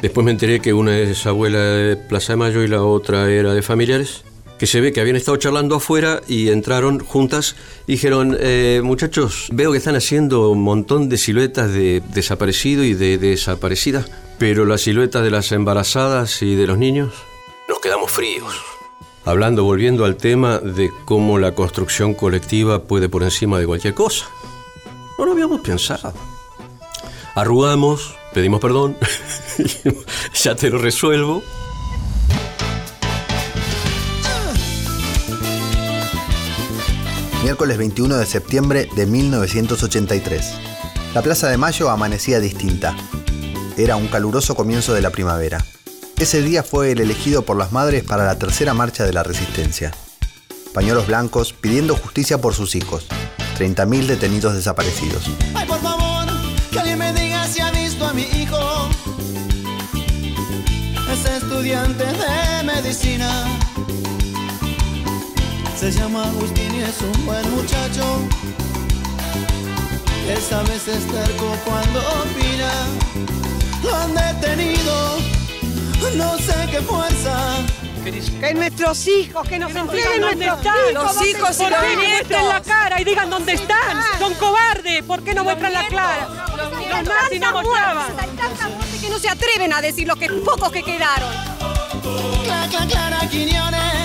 Después 0.00 0.24
me 0.24 0.32
enteré 0.32 0.60
que 0.60 0.72
una 0.72 0.98
es 0.98 1.26
abuela 1.26 1.58
de 1.58 1.96
Plaza 1.96 2.32
de 2.32 2.36
Mayo 2.38 2.62
y 2.62 2.68
la 2.68 2.82
otra 2.82 3.30
era 3.30 3.54
de 3.54 3.62
familiares. 3.62 4.24
Que 4.62 4.68
se 4.68 4.80
ve 4.80 4.92
que 4.92 5.00
habían 5.00 5.16
estado 5.16 5.36
charlando 5.38 5.74
afuera 5.74 6.20
y 6.28 6.50
entraron 6.50 7.00
juntas 7.00 7.56
y 7.88 7.94
dijeron, 7.94 8.36
eh, 8.38 8.80
muchachos, 8.84 9.48
veo 9.50 9.72
que 9.72 9.78
están 9.78 9.96
haciendo 9.96 10.50
un 10.50 10.62
montón 10.62 11.08
de 11.08 11.18
siluetas 11.18 11.72
de 11.72 12.00
desaparecido 12.14 12.84
y 12.84 12.94
de 12.94 13.18
desaparecidas, 13.18 14.08
pero 14.38 14.64
las 14.64 14.82
siluetas 14.82 15.24
de 15.24 15.32
las 15.32 15.50
embarazadas 15.50 16.42
y 16.42 16.54
de 16.54 16.68
los 16.68 16.78
niños, 16.78 17.12
nos 17.68 17.80
quedamos 17.80 18.12
fríos. 18.12 18.54
Hablando, 19.24 19.64
volviendo 19.64 20.04
al 20.04 20.16
tema 20.16 20.60
de 20.60 20.92
cómo 21.06 21.40
la 21.40 21.56
construcción 21.56 22.14
colectiva 22.14 22.84
puede 22.84 23.08
por 23.08 23.24
encima 23.24 23.58
de 23.58 23.66
cualquier 23.66 23.94
cosa. 23.94 24.26
No 25.18 25.24
lo 25.24 25.32
habíamos 25.32 25.60
pensado. 25.62 26.14
Arrugamos, 27.34 28.14
pedimos 28.32 28.60
perdón 28.60 28.96
ya 30.40 30.54
te 30.54 30.70
lo 30.70 30.78
resuelvo. 30.78 31.42
Miércoles 37.42 37.76
21 37.76 38.18
de 38.18 38.26
septiembre 38.26 38.88
de 38.94 39.04
1983. 39.04 40.52
La 41.12 41.22
Plaza 41.22 41.48
de 41.48 41.56
Mayo 41.56 41.90
amanecía 41.90 42.38
distinta. 42.38 42.94
Era 43.76 43.96
un 43.96 44.06
caluroso 44.06 44.54
comienzo 44.54 44.94
de 44.94 45.02
la 45.02 45.10
primavera. 45.10 45.64
Ese 46.18 46.40
día 46.40 46.62
fue 46.62 46.92
el 46.92 47.00
elegido 47.00 47.42
por 47.42 47.56
las 47.56 47.72
madres 47.72 48.04
para 48.04 48.24
la 48.24 48.38
tercera 48.38 48.74
marcha 48.74 49.04
de 49.04 49.12
la 49.12 49.24
resistencia. 49.24 49.90
Pañuelos 50.72 51.08
blancos 51.08 51.52
pidiendo 51.52 51.96
justicia 51.96 52.40
por 52.40 52.54
sus 52.54 52.76
hijos. 52.76 53.08
30.000 53.58 54.06
detenidos 54.06 54.54
desaparecidos. 54.54 55.24
Ay, 55.54 55.66
por 55.66 55.80
favor, 55.80 56.26
que 56.70 56.78
alguien 56.78 56.98
me 56.98 57.12
diga 57.12 57.44
si 57.48 57.60
ha 57.60 57.72
visto 57.72 58.06
a 58.06 58.12
mi 58.12 58.22
hijo. 58.22 58.88
Es 61.12 61.42
estudiante 61.42 62.04
de 62.04 62.62
medicina. 62.62 63.71
Se 65.82 65.90
llama 65.90 66.22
Agustín 66.22 66.72
y 66.76 66.82
es 66.82 67.00
un 67.00 67.26
buen 67.26 67.50
muchacho. 67.56 68.04
Esta 70.28 70.62
vez 70.62 70.86
es 70.86 71.04
terco 71.08 71.56
cuando 71.64 71.98
opina. 71.98 72.70
Lo 73.82 73.92
han 73.92 74.14
detenido, 74.14 75.18
no 76.14 76.38
sé 76.38 76.54
qué 76.70 76.80
fuerza. 76.82 77.56
Que 78.04 78.54
nuestros 78.54 79.08
hijos, 79.08 79.48
que 79.48 79.58
nos 79.58 79.74
entreguen 79.74 80.20
¿Dónde 80.20 80.46
nuestros 80.46 80.58
están? 80.58 80.92
hijos, 80.92 81.16
Los 81.16 81.26
hijos 81.26 81.56
y 81.56 81.62
¿por 81.64 81.70
los 81.72 81.96
nietos. 81.98 82.48
la 82.48 82.62
cara 82.62 83.00
y 83.00 83.04
digan 83.04 83.28
dónde 83.28 83.52
están? 83.54 84.02
Son 84.20 84.34
cobardes, 84.34 85.02
¿por 85.02 85.24
qué 85.24 85.34
no 85.34 85.42
muestran 85.42 85.72
la 85.72 85.88
cara? 85.88 86.28
Los 86.90 87.04
nazis 87.08 87.40
no 87.40 87.50
mostraban. 87.50 88.06
que 89.00 89.08
no 89.10 89.18
se 89.18 89.28
atreven 89.28 89.72
a 89.72 89.80
decir 89.80 90.06
lo 90.06 90.14
que 90.14 90.28
pocos 90.30 90.70
que 90.70 90.84
quedaron. 90.84 91.32
Cla, 92.44 92.68
cla, 92.70 92.86
Clara 92.86 93.28
Quiñones 93.28 94.01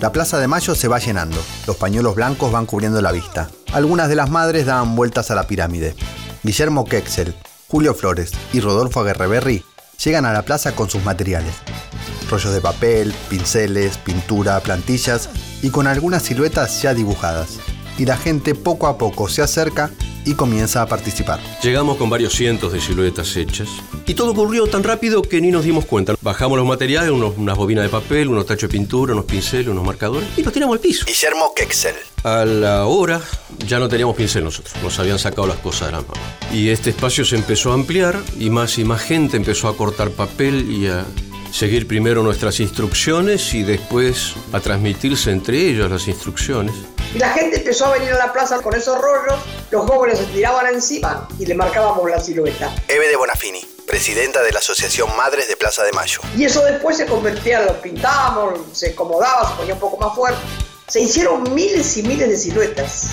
La 0.00 0.12
Plaza 0.12 0.38
de 0.38 0.48
Mayo 0.48 0.74
se 0.74 0.88
va 0.88 0.98
llenando. 0.98 1.36
Los 1.66 1.76
pañuelos 1.76 2.14
blancos 2.14 2.52
van 2.52 2.66
cubriendo 2.66 3.02
la 3.02 3.12
vista. 3.12 3.50
Algunas 3.72 4.08
de 4.08 4.14
las 4.14 4.30
madres 4.30 4.66
dan 4.66 4.94
vueltas 4.96 5.30
a 5.30 5.34
la 5.34 5.46
pirámide. 5.46 5.94
Guillermo 6.42 6.84
Kexel, 6.84 7.34
Julio 7.66 7.94
Flores 7.94 8.32
y 8.52 8.60
Rodolfo 8.60 9.00
Aguerreberri 9.00 9.64
llegan 10.02 10.24
a 10.24 10.32
la 10.32 10.42
plaza 10.42 10.74
con 10.74 10.88
sus 10.88 11.02
materiales. 11.04 11.54
Rollos 12.30 12.52
de 12.52 12.60
papel, 12.60 13.12
pinceles, 13.28 13.98
pintura, 13.98 14.60
plantillas 14.60 15.28
y 15.62 15.70
con 15.70 15.86
algunas 15.86 16.22
siluetas 16.22 16.80
ya 16.80 16.94
dibujadas. 16.94 17.58
Y 17.98 18.06
la 18.06 18.16
gente 18.16 18.54
poco 18.54 18.86
a 18.86 18.96
poco 18.96 19.28
se 19.28 19.42
acerca 19.42 19.90
y 20.24 20.34
comienza 20.34 20.82
a 20.82 20.86
participar. 20.86 21.40
Llegamos 21.62 21.96
con 21.96 22.10
varios 22.10 22.34
cientos 22.34 22.72
de 22.72 22.80
siluetas 22.80 23.34
hechas. 23.36 23.68
Y 24.06 24.14
todo 24.14 24.32
ocurrió 24.32 24.66
tan 24.66 24.82
rápido 24.84 25.22
que 25.22 25.40
ni 25.40 25.50
nos 25.50 25.64
dimos 25.64 25.84
cuenta. 25.84 26.14
Bajamos 26.20 26.58
los 26.58 26.66
materiales, 26.66 27.10
unos- 27.10 27.34
unas 27.36 27.56
bobinas 27.56 27.84
de 27.84 27.88
papel, 27.90 28.28
unos 28.28 28.46
tachos 28.46 28.68
de 28.70 28.78
pintura, 28.78 29.12
unos 29.14 29.24
pinceles, 29.24 29.68
unos 29.68 29.84
marcadores 29.84 30.28
y 30.36 30.42
los 30.42 30.52
tiramos 30.52 30.74
al 30.76 30.80
piso. 30.80 31.04
Guillermo 31.06 31.52
Kexel. 31.56 31.94
A 32.24 32.44
la 32.44 32.86
hora 32.86 33.20
ya 33.66 33.78
no 33.78 33.88
teníamos 33.88 34.16
pincel 34.16 34.44
nosotros, 34.44 34.74
nos 34.82 34.98
habían 34.98 35.18
sacado 35.18 35.46
las 35.46 35.58
cosas 35.58 35.88
de 35.88 35.92
la 35.92 36.00
mano. 36.02 36.14
Y 36.52 36.68
este 36.68 36.90
espacio 36.90 37.24
se 37.24 37.36
empezó 37.36 37.70
a 37.70 37.74
ampliar 37.74 38.20
y 38.38 38.50
más 38.50 38.78
y 38.78 38.84
más 38.84 39.00
gente 39.02 39.36
empezó 39.36 39.68
a 39.68 39.76
cortar 39.76 40.10
papel 40.10 40.70
y 40.70 40.88
a 40.88 41.04
seguir 41.52 41.86
primero 41.86 42.22
nuestras 42.22 42.60
instrucciones 42.60 43.54
y 43.54 43.62
después 43.62 44.34
a 44.52 44.60
transmitirse 44.60 45.30
entre 45.30 45.68
ellos 45.70 45.90
las 45.90 46.06
instrucciones. 46.08 46.74
Y 47.14 47.18
la 47.18 47.30
gente 47.30 47.56
empezó 47.56 47.86
a 47.86 47.92
venir 47.92 48.12
a 48.12 48.18
la 48.18 48.32
plaza 48.32 48.60
con 48.60 48.74
esos 48.74 48.98
rollos, 49.00 49.34
los 49.70 49.88
jóvenes 49.88 50.18
se 50.18 50.26
tiraban 50.26 50.66
encima 50.66 51.26
y 51.38 51.46
le 51.46 51.54
marcábamos 51.54 52.08
la 52.10 52.20
silueta. 52.20 52.74
Eve 52.86 53.08
de 53.08 53.16
Bonafini, 53.16 53.64
presidenta 53.86 54.42
de 54.42 54.52
la 54.52 54.58
Asociación 54.58 55.16
Madres 55.16 55.48
de 55.48 55.56
Plaza 55.56 55.84
de 55.84 55.92
Mayo. 55.92 56.20
Y 56.36 56.44
eso 56.44 56.62
después 56.64 56.98
se 56.98 57.06
convertía, 57.06 57.62
lo 57.62 57.80
pintábamos, 57.80 58.60
se 58.72 58.90
acomodaba, 58.90 59.48
se 59.48 59.56
ponía 59.56 59.74
un 59.74 59.80
poco 59.80 59.96
más 59.96 60.14
fuerte. 60.14 60.40
Se 60.88 61.00
hicieron 61.00 61.54
miles 61.54 61.96
y 61.96 62.02
miles 62.02 62.28
de 62.28 62.36
siluetas. 62.36 63.08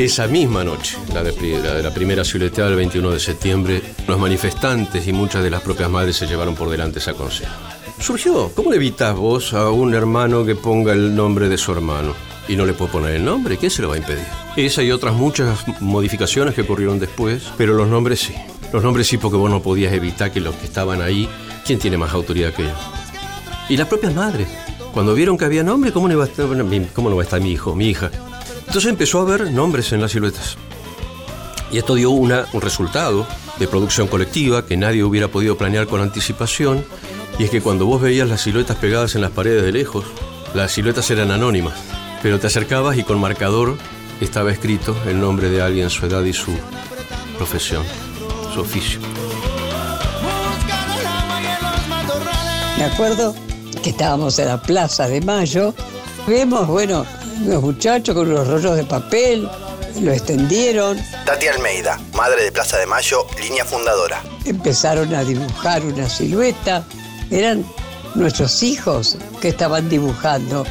Esa 0.00 0.26
misma 0.26 0.64
noche, 0.64 0.96
la 1.12 1.22
de, 1.22 1.34
la 1.62 1.74
de 1.74 1.82
la 1.82 1.92
primera 1.92 2.24
silueta 2.24 2.64
del 2.64 2.74
21 2.74 3.10
de 3.10 3.20
septiembre, 3.20 3.82
los 4.08 4.18
manifestantes 4.18 5.06
y 5.06 5.12
muchas 5.12 5.42
de 5.42 5.50
las 5.50 5.60
propias 5.60 5.90
madres 5.90 6.16
se 6.16 6.26
llevaron 6.26 6.54
por 6.54 6.70
delante 6.70 7.00
esa 7.00 7.12
consigna. 7.12 7.54
Surgió, 7.98 8.50
¿cómo 8.54 8.70
le 8.70 8.76
evitas 8.76 9.14
vos 9.14 9.52
a 9.52 9.68
un 9.68 9.92
hermano 9.92 10.46
que 10.46 10.54
ponga 10.54 10.94
el 10.94 11.14
nombre 11.14 11.50
de 11.50 11.58
su 11.58 11.72
hermano? 11.72 12.14
Y 12.48 12.56
no 12.56 12.64
le 12.64 12.72
puede 12.72 12.92
poner 12.92 13.16
el 13.16 13.26
nombre, 13.26 13.58
¿quién 13.58 13.70
se 13.70 13.82
lo 13.82 13.90
va 13.90 13.96
a 13.96 13.98
impedir? 13.98 14.24
Esa 14.56 14.82
y 14.82 14.90
otras 14.90 15.14
muchas 15.14 15.66
modificaciones 15.82 16.54
que 16.54 16.62
ocurrieron 16.62 16.98
después, 16.98 17.42
pero 17.58 17.74
los 17.74 17.86
nombres 17.86 18.20
sí. 18.20 18.34
Los 18.72 18.82
nombres 18.82 19.06
sí 19.06 19.18
porque 19.18 19.36
vos 19.36 19.50
no 19.50 19.60
podías 19.60 19.92
evitar 19.92 20.32
que 20.32 20.40
los 20.40 20.54
que 20.54 20.64
estaban 20.64 21.02
ahí, 21.02 21.28
¿quién 21.66 21.78
tiene 21.78 21.98
más 21.98 22.14
autoridad 22.14 22.54
que 22.54 22.62
ellos? 22.62 22.78
Y 23.68 23.76
las 23.76 23.86
propias 23.86 24.14
madres, 24.14 24.48
cuando 24.94 25.12
vieron 25.12 25.36
que 25.36 25.44
había 25.44 25.62
nombre, 25.62 25.92
¿cómo 25.92 26.08
no 26.08 26.22
a 26.22 26.24
estar, 26.24 26.46
cómo 26.94 27.10
no 27.10 27.16
va 27.16 27.22
a 27.22 27.24
estar 27.24 27.42
mi 27.42 27.52
hijo, 27.52 27.76
mi 27.76 27.90
hija? 27.90 28.10
Entonces 28.70 28.88
empezó 28.88 29.18
a 29.18 29.22
haber 29.22 29.50
nombres 29.50 29.90
en 29.90 30.00
las 30.00 30.12
siluetas. 30.12 30.56
Y 31.72 31.78
esto 31.78 31.96
dio 31.96 32.10
una, 32.10 32.46
un 32.52 32.60
resultado 32.60 33.26
de 33.58 33.66
producción 33.66 34.06
colectiva 34.06 34.64
que 34.64 34.76
nadie 34.76 35.02
hubiera 35.02 35.26
podido 35.26 35.58
planear 35.58 35.88
con 35.88 36.00
anticipación. 36.00 36.84
Y 37.36 37.42
es 37.42 37.50
que 37.50 37.62
cuando 37.62 37.86
vos 37.86 38.00
veías 38.00 38.28
las 38.28 38.42
siluetas 38.42 38.76
pegadas 38.76 39.16
en 39.16 39.22
las 39.22 39.32
paredes 39.32 39.64
de 39.64 39.72
lejos, 39.72 40.04
las 40.54 40.70
siluetas 40.70 41.10
eran 41.10 41.32
anónimas. 41.32 41.74
Pero 42.22 42.38
te 42.38 42.46
acercabas 42.46 42.96
y 42.96 43.02
con 43.02 43.18
marcador 43.18 43.76
estaba 44.20 44.52
escrito 44.52 44.96
el 45.08 45.20
nombre 45.20 45.50
de 45.50 45.60
alguien, 45.60 45.90
su 45.90 46.06
edad 46.06 46.22
y 46.22 46.32
su 46.32 46.52
profesión, 47.38 47.84
su 48.54 48.60
oficio. 48.60 49.00
Me 52.78 52.84
acuerdo 52.84 53.34
que 53.82 53.90
estábamos 53.90 54.38
en 54.38 54.46
la 54.46 54.62
Plaza 54.62 55.08
de 55.08 55.20
Mayo. 55.22 55.74
Vemos, 56.28 56.68
bueno, 56.68 57.04
unos 57.40 57.62
muchachos 57.62 58.14
con 58.14 58.30
unos 58.30 58.46
rollos 58.48 58.76
de 58.76 58.84
papel, 58.84 59.48
lo 60.00 60.12
extendieron, 60.12 60.98
Tati 61.26 61.48
Almeida, 61.48 62.00
madre 62.14 62.44
de 62.44 62.52
Plaza 62.52 62.78
de 62.78 62.86
Mayo, 62.86 63.26
línea 63.40 63.64
fundadora. 63.64 64.22
empezaron 64.44 65.14
a 65.14 65.24
dibujar 65.24 65.82
una 65.84 66.08
silueta. 66.08 66.84
Eran 67.30 67.64
nuestros 68.14 68.62
hijos 68.62 69.16
que 69.40 69.48
estaban 69.48 69.88
dibujando. 69.88 70.64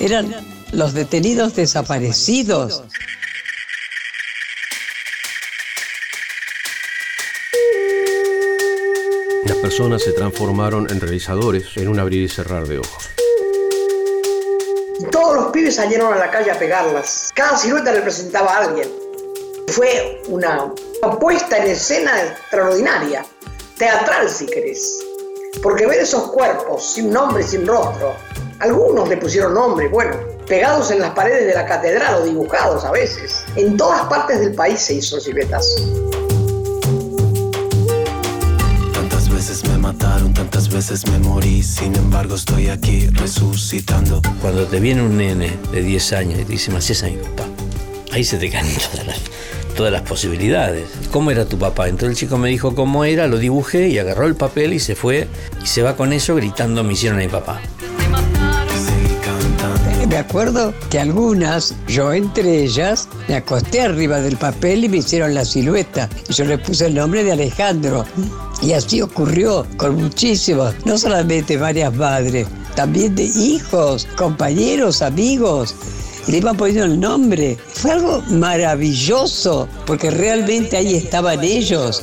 Eran 0.00 0.34
los 0.72 0.94
detenidos 0.94 1.54
desaparecidos. 1.54 2.82
Las 9.44 9.56
personas 9.58 10.02
se 10.02 10.12
transformaron 10.12 10.90
en 10.90 11.00
realizadores 11.00 11.76
en 11.76 11.88
un 11.88 11.98
abrir 11.98 12.22
y 12.22 12.28
cerrar 12.28 12.66
de 12.66 12.78
ojos. 12.78 13.10
Todos 15.10 15.34
los 15.34 15.46
pibes 15.52 15.76
salieron 15.76 16.12
a 16.12 16.16
la 16.16 16.30
calle 16.30 16.50
a 16.50 16.58
pegarlas. 16.58 17.30
Cada 17.34 17.56
silueta 17.56 17.92
representaba 17.92 18.54
a 18.54 18.64
alguien. 18.64 18.90
Fue 19.68 20.22
una 20.28 20.72
puesta 21.20 21.58
en 21.58 21.70
escena 21.70 22.22
extraordinaria, 22.22 23.24
teatral 23.76 24.30
si 24.30 24.46
querés. 24.46 24.98
Porque 25.62 25.86
ver 25.86 26.00
esos 26.00 26.30
cuerpos 26.30 26.94
sin 26.94 27.10
nombre, 27.10 27.42
sin 27.42 27.66
rostro, 27.66 28.14
algunos 28.60 29.08
le 29.08 29.18
pusieron 29.18 29.52
nombre, 29.52 29.88
bueno, 29.88 30.16
pegados 30.46 30.90
en 30.90 31.00
las 31.00 31.10
paredes 31.10 31.46
de 31.46 31.54
la 31.54 31.66
catedral 31.66 32.22
o 32.22 32.24
dibujados 32.24 32.84
a 32.84 32.90
veces. 32.90 33.44
En 33.56 33.76
todas 33.76 34.02
partes 34.06 34.40
del 34.40 34.54
país 34.54 34.80
se 34.80 34.94
hizo 34.94 35.20
siluetas. 35.20 35.76
Tantas 40.36 40.68
veces 40.68 41.06
me 41.10 41.18
morí, 41.18 41.62
sin 41.62 41.96
embargo 41.96 42.34
estoy 42.34 42.68
aquí 42.68 43.06
resucitando. 43.06 44.20
Cuando 44.42 44.66
te 44.66 44.80
viene 44.80 45.00
un 45.00 45.16
nene 45.16 45.56
de 45.72 45.82
10 45.82 46.12
años 46.12 46.40
y 46.40 46.44
te 46.44 46.52
dice, 46.52 46.70
Macías 46.70 47.02
a 47.04 47.06
mi 47.06 47.16
papá, 47.16 47.44
ahí 48.12 48.22
se 48.22 48.36
te 48.36 48.50
caen 48.50 48.66
todas 48.92 49.06
las, 49.06 49.16
todas 49.74 49.92
las 49.92 50.02
posibilidades. 50.02 50.88
¿Cómo 51.10 51.30
era 51.30 51.46
tu 51.46 51.58
papá? 51.58 51.88
Entonces 51.88 52.10
el 52.10 52.16
chico 52.16 52.36
me 52.36 52.50
dijo 52.50 52.74
cómo 52.74 53.04
era, 53.06 53.26
lo 53.26 53.38
dibujé 53.38 53.88
y 53.88 53.98
agarró 53.98 54.26
el 54.26 54.36
papel 54.36 54.74
y 54.74 54.78
se 54.78 54.94
fue 54.94 55.26
y 55.62 55.66
se 55.66 55.82
va 55.82 55.96
con 55.96 56.12
eso 56.12 56.34
gritando, 56.34 56.84
me 56.84 56.92
hicieron 56.92 57.18
a 57.18 57.22
mi 57.22 57.28
papá. 57.28 57.62
Me 60.06 60.18
acuerdo 60.18 60.72
que 60.88 61.00
algunas, 61.00 61.74
yo 61.88 62.12
entre 62.12 62.62
ellas, 62.62 63.08
me 63.26 63.34
acosté 63.34 63.80
arriba 63.80 64.20
del 64.20 64.36
papel 64.36 64.84
y 64.84 64.88
me 64.88 64.98
hicieron 64.98 65.34
la 65.34 65.44
silueta. 65.44 66.08
Y 66.28 66.32
yo 66.32 66.44
le 66.44 66.58
puse 66.58 66.86
el 66.86 66.94
nombre 66.94 67.24
de 67.24 67.32
Alejandro. 67.32 68.04
Y 68.62 68.72
así 68.72 69.02
ocurrió 69.02 69.66
con 69.76 69.96
muchísimos, 69.96 70.74
no 70.84 70.96
solamente 70.98 71.56
varias 71.56 71.94
madres, 71.94 72.46
también 72.74 73.14
de 73.14 73.24
hijos, 73.24 74.06
compañeros, 74.16 75.02
amigos. 75.02 75.74
Y 76.26 76.32
le 76.32 76.38
iban 76.38 76.56
poniendo 76.56 76.84
el 76.84 76.98
nombre. 76.98 77.56
Fue 77.74 77.92
algo 77.92 78.22
maravilloso, 78.30 79.68
porque 79.86 80.10
realmente 80.10 80.76
ahí 80.76 80.94
estaban 80.94 81.44
ellos. 81.44 82.02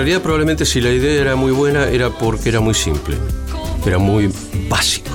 Realidad 0.00 0.22
probablemente 0.22 0.64
si 0.64 0.80
la 0.80 0.90
idea 0.90 1.20
era 1.20 1.36
muy 1.36 1.52
buena 1.52 1.84
era 1.84 2.08
porque 2.08 2.48
era 2.48 2.58
muy 2.58 2.72
simple, 2.72 3.18
era 3.84 3.98
muy 3.98 4.32
básico. 4.66 5.10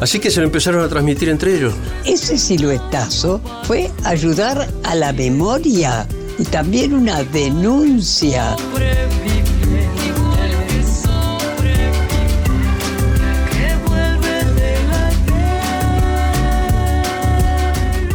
Así 0.00 0.18
que 0.18 0.28
se 0.28 0.40
lo 0.40 0.46
empezaron 0.46 0.84
a 0.84 0.88
transmitir 0.88 1.28
entre 1.28 1.54
ellos. 1.54 1.72
Ese 2.04 2.36
siluetazo 2.36 3.40
fue 3.62 3.92
ayudar 4.02 4.68
a 4.82 4.94
la 4.96 5.12
memoria 5.12 6.08
y 6.36 6.42
también 6.46 6.94
una 6.94 7.22
denuncia. 7.22 8.56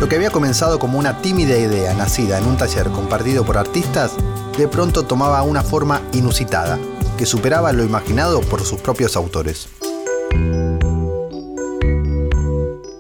Lo 0.01 0.09
que 0.09 0.17
había 0.17 0.31
comenzado 0.31 0.79
como 0.79 0.99
una 0.99 1.21
tímida 1.21 1.57
idea 1.57 1.93
nacida 1.93 2.39
en 2.39 2.45
un 2.45 2.57
taller 2.57 2.87
compartido 2.89 3.45
por 3.45 3.57
artistas, 3.57 4.11
de 4.59 4.67
pronto 4.67 5.03
tomaba 5.03 5.41
una 5.41 5.63
forma 5.63 6.01
inusitada, 6.11 6.77
que 7.17 7.25
superaba 7.25 7.71
lo 7.71 7.85
imaginado 7.85 8.41
por 8.41 8.61
sus 8.61 8.81
propios 8.81 9.15
autores. 9.15 9.69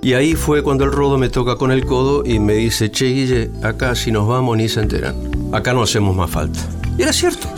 Y 0.01 0.13
ahí 0.13 0.35
fue 0.35 0.63
cuando 0.63 0.85
el 0.85 0.93
rodo 0.93 1.17
me 1.17 1.27
toca 1.27 1.57
con 1.57 1.71
el 1.71 1.85
codo 1.85 2.23
y 2.25 2.39
me 2.39 2.53
dice, 2.53 2.89
che 2.89 3.05
Guille, 3.07 3.51
acá 3.61 3.93
si 3.93 4.09
nos 4.09 4.25
vamos 4.25 4.55
ni 4.55 4.69
se 4.69 4.79
enteran. 4.79 5.15
Acá 5.51 5.73
no 5.73 5.83
hacemos 5.83 6.15
más 6.15 6.31
falta. 6.31 6.59
Y 6.97 7.03
era 7.03 7.11
cierto. 7.11 7.49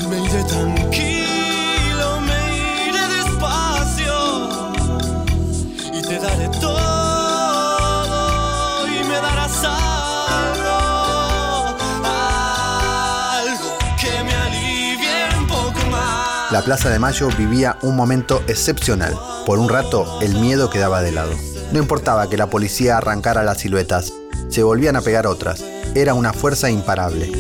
La 16.52 16.62
Plaza 16.62 16.90
de 16.90 17.00
Mayo 17.00 17.30
vivía 17.38 17.78
un 17.82 17.96
momento 17.96 18.44
excepcional. 18.50 19.18
Por 19.46 19.58
un 19.58 19.70
rato, 19.70 20.20
el 20.22 20.36
miedo 20.36 20.70
quedaba 20.70 21.02
de 21.02 21.14
lado. 21.14 21.32
No 21.72 21.80
importaba 21.80 22.30
que 22.30 22.36
la 22.36 22.50
policía 22.50 22.98
arrancara 22.98 23.46
las 23.46 23.60
siluetas, 23.60 24.12
se 24.50 24.62
volvían 24.62 24.98
a 24.98 25.02
pegar 25.02 25.28
otras. 25.28 25.64
Era 25.96 26.14
una 26.14 26.34
fuerza 26.34 26.70
imparable. 26.70 27.32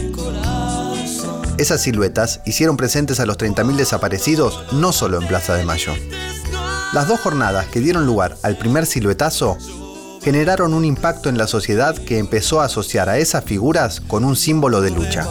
Esas 1.58 1.82
siluetas 1.82 2.40
hicieron 2.46 2.78
presentes 2.78 3.20
a 3.20 3.26
los 3.26 3.38
30.000 3.38 3.76
desaparecidos 3.76 4.64
no 4.72 4.94
solo 4.94 5.20
en 5.20 5.28
Plaza 5.28 5.56
de 5.56 5.66
Mayo. 5.66 5.92
Las 6.94 7.10
dos 7.10 7.20
jornadas 7.20 7.68
que 7.68 7.82
dieron 7.82 8.06
lugar 8.06 8.38
al 8.44 8.58
primer 8.58 8.86
siluetazo 8.86 9.58
generaron 10.24 10.74
un 10.74 10.86
impacto 10.86 11.28
en 11.28 11.38
la 11.38 11.48
sociedad 11.48 11.98
que 11.98 12.18
empezó 12.18 12.62
a 12.62 12.66
asociar 12.66 13.10
a 13.10 13.18
esas 13.18 13.44
figuras 13.44 14.00
con 14.00 14.24
un 14.24 14.38
símbolo 14.38 14.80
de 14.80 14.92
lucha. 14.92 15.28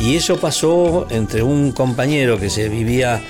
Y 0.00 0.16
eso 0.16 0.38
pasó 0.38 1.06
entre 1.10 1.42
un 1.42 1.72
compañero 1.72 2.38
que 2.38 2.50
se 2.50 2.68
vivía, 2.68 3.22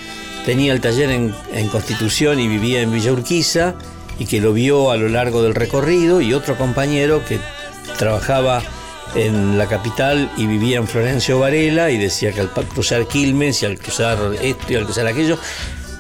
tenía 0.44 0.72
el 0.72 0.80
taller 0.80 1.11
en, 1.11 1.35
en 1.52 1.68
Constitución 1.68 2.38
y 2.38 2.48
vivía 2.48 2.80
en 2.80 2.92
Villa 2.92 3.12
Urquiza 3.12 3.74
y 4.18 4.26
que 4.26 4.40
lo 4.40 4.52
vio 4.52 4.90
a 4.90 4.96
lo 4.96 5.09
largo 5.09 5.42
del 5.42 5.54
recorrido 5.54 6.20
y 6.20 6.33
otro 6.33 6.56
compañero 6.56 7.24
que 7.24 7.38
trabajaba 7.98 8.62
en 9.14 9.59
la 9.59 9.66
capital 9.66 10.30
y 10.37 10.46
vivía 10.46 10.78
en 10.78 10.87
Florencio 10.87 11.38
Varela 11.38 11.90
y 11.90 11.98
decía 11.98 12.33
que 12.33 12.40
al 12.40 12.50
cruzar 12.50 13.06
Quilmes 13.06 13.62
y 13.62 13.66
al 13.66 13.78
cruzar 13.78 14.18
esto 14.40 14.72
y 14.72 14.76
al 14.76 14.85
cruzar 14.85 15.06
aquello, 15.06 15.38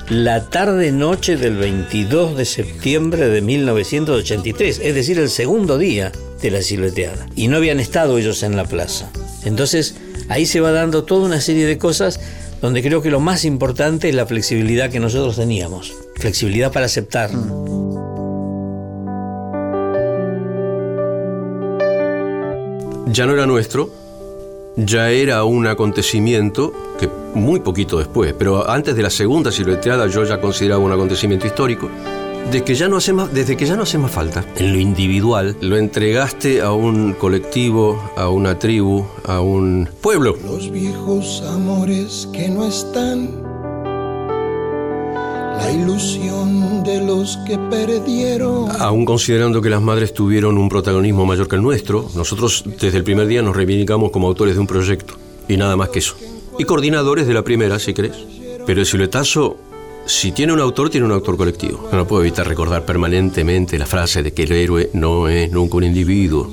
la 0.08 0.44
tarde-noche 0.48 1.36
del 1.36 1.56
22 1.56 2.36
de 2.36 2.44
septiembre 2.44 3.28
de 3.28 3.40
1983, 3.42 4.80
es 4.82 4.94
decir, 4.94 5.18
el 5.18 5.30
segundo 5.30 5.78
día 5.78 6.10
de 6.42 6.50
la 6.50 6.62
silueteada. 6.62 7.28
Y 7.36 7.48
no 7.48 7.56
habían 7.56 7.80
estado 7.80 8.18
ellos 8.18 8.42
en 8.42 8.56
la 8.56 8.64
plaza. 8.64 9.10
Entonces, 9.44 9.94
ahí 10.30 10.46
se 10.46 10.60
va 10.60 10.70
dando 10.70 11.04
toda 11.04 11.26
una 11.26 11.40
serie 11.40 11.66
de 11.66 11.76
cosas 11.76 12.20
donde 12.62 12.82
creo 12.82 13.02
que 13.02 13.10
lo 13.10 13.20
más 13.20 13.44
importante 13.44 14.08
es 14.08 14.14
la 14.14 14.26
flexibilidad 14.26 14.88
que 14.88 15.00
nosotros 15.00 15.36
teníamos. 15.36 15.92
Flexibilidad 16.14 16.72
para 16.72 16.86
aceptar. 16.86 17.30
Ya 23.12 23.26
no 23.26 23.32
era 23.32 23.44
nuestro, 23.46 23.90
ya 24.76 25.10
era 25.10 25.42
un 25.42 25.66
acontecimiento 25.66 26.72
que 26.98 27.08
muy 27.34 27.58
poquito 27.58 27.98
después, 27.98 28.32
pero 28.38 28.70
antes 28.70 28.94
de 28.94 29.02
la 29.02 29.10
segunda 29.10 29.50
silueteada 29.50 30.06
yo 30.06 30.22
ya 30.24 30.40
consideraba 30.40 30.80
un 30.80 30.92
acontecimiento 30.92 31.46
histórico, 31.46 31.90
de 32.50 32.64
que 32.64 32.74
ya 32.74 32.88
no 32.88 32.96
hace 32.96 33.12
más, 33.12 33.32
desde 33.32 33.56
que 33.56 33.66
ya 33.66 33.76
no 33.76 33.84
hace 33.84 33.98
más 33.98 34.10
falta. 34.10 34.44
En 34.56 34.72
lo 34.72 34.78
individual 34.78 35.56
lo 35.60 35.76
entregaste 35.76 36.60
a 36.62 36.72
un 36.72 37.12
colectivo, 37.12 38.12
a 38.16 38.28
una 38.28 38.58
tribu, 38.58 39.06
a 39.24 39.40
un 39.40 39.88
pueblo. 40.00 40.36
Los 40.44 40.70
viejos 40.70 41.42
amores 41.48 42.28
que 42.32 42.48
no 42.48 42.66
están. 42.66 43.42
La 45.58 45.70
ilusión 45.70 46.82
de 46.82 47.00
los 47.04 47.36
que 47.46 47.58
perdieron. 47.58 48.70
Aún 48.80 49.04
considerando 49.04 49.60
que 49.60 49.70
las 49.70 49.82
madres 49.82 50.14
tuvieron 50.14 50.58
un 50.58 50.68
protagonismo 50.68 51.26
mayor 51.26 51.48
que 51.48 51.56
el 51.56 51.62
nuestro, 51.62 52.08
nosotros 52.16 52.64
desde 52.80 52.98
el 52.98 53.04
primer 53.04 53.26
día 53.26 53.42
nos 53.42 53.54
reivindicamos 53.54 54.10
como 54.10 54.26
autores 54.26 54.54
de 54.54 54.60
un 54.60 54.66
proyecto. 54.66 55.14
Y 55.48 55.56
nada 55.56 55.76
más 55.76 55.90
que 55.90 55.98
eso. 55.98 56.16
Y 56.58 56.64
coordinadores 56.64 57.26
de 57.26 57.34
la 57.34 57.42
primera, 57.42 57.78
si 57.78 57.94
querés. 57.94 58.16
Pero 58.66 58.80
el 58.80 58.86
siluetazo, 58.86 59.56
si 60.10 60.32
tiene 60.32 60.52
un 60.52 60.60
autor, 60.60 60.90
tiene 60.90 61.06
un 61.06 61.12
autor 61.12 61.36
colectivo. 61.36 61.88
No 61.92 62.06
puedo 62.06 62.22
evitar 62.22 62.46
recordar 62.46 62.84
permanentemente 62.84 63.78
la 63.78 63.86
frase 63.86 64.22
de 64.22 64.32
que 64.32 64.42
el 64.42 64.52
héroe 64.52 64.90
no 64.92 65.28
es 65.28 65.50
nunca 65.52 65.76
un 65.76 65.84
individuo. 65.84 66.50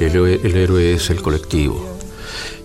El 0.00 0.06
héroe, 0.06 0.40
el 0.42 0.56
héroe 0.56 0.94
es 0.94 1.08
el 1.10 1.22
colectivo. 1.22 1.96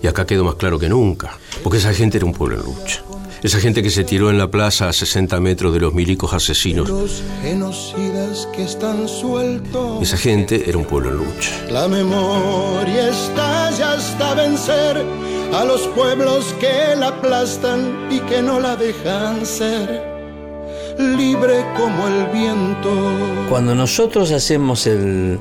Y 0.02 0.06
acá 0.06 0.26
quedó 0.26 0.44
más 0.44 0.56
claro 0.56 0.78
que 0.78 0.88
nunca. 0.88 1.38
Porque 1.62 1.78
esa 1.78 1.94
gente 1.94 2.18
era 2.18 2.26
un 2.26 2.32
pueblo 2.32 2.56
en 2.56 2.64
lucha. 2.64 3.04
Esa 3.42 3.60
gente 3.60 3.82
que 3.82 3.90
se 3.90 4.04
tiró 4.04 4.30
en 4.30 4.38
la 4.38 4.50
plaza 4.50 4.88
a 4.88 4.92
60 4.92 5.38
metros 5.38 5.72
de 5.72 5.80
los 5.80 5.94
milicos 5.94 6.32
asesinos. 6.32 6.88
Los 6.88 7.22
genocidas 7.42 8.48
que 8.54 8.64
están 8.64 9.06
sueltos. 9.08 10.02
Esa 10.02 10.16
gente 10.16 10.68
era 10.68 10.78
un 10.78 10.84
pueblo 10.84 11.10
en 11.10 11.18
lucha. 11.18 11.50
La 11.70 11.86
memoria 11.86 13.08
estalla 13.08 13.92
hasta 13.92 14.34
vencer 14.34 15.04
a 15.52 15.64
los 15.64 15.82
pueblos 15.88 16.54
que 16.58 16.96
la 16.96 17.08
aplastan 17.08 18.08
y 18.10 18.18
que 18.20 18.42
no 18.42 18.60
la 18.60 18.76
dejan 18.76 19.44
ser 19.46 20.13
libre 20.98 21.64
como 21.76 22.08
el 22.08 22.26
viento. 22.32 23.46
Cuando 23.48 23.74
nosotros 23.74 24.30
hacemos 24.32 24.86
el- 24.86 25.38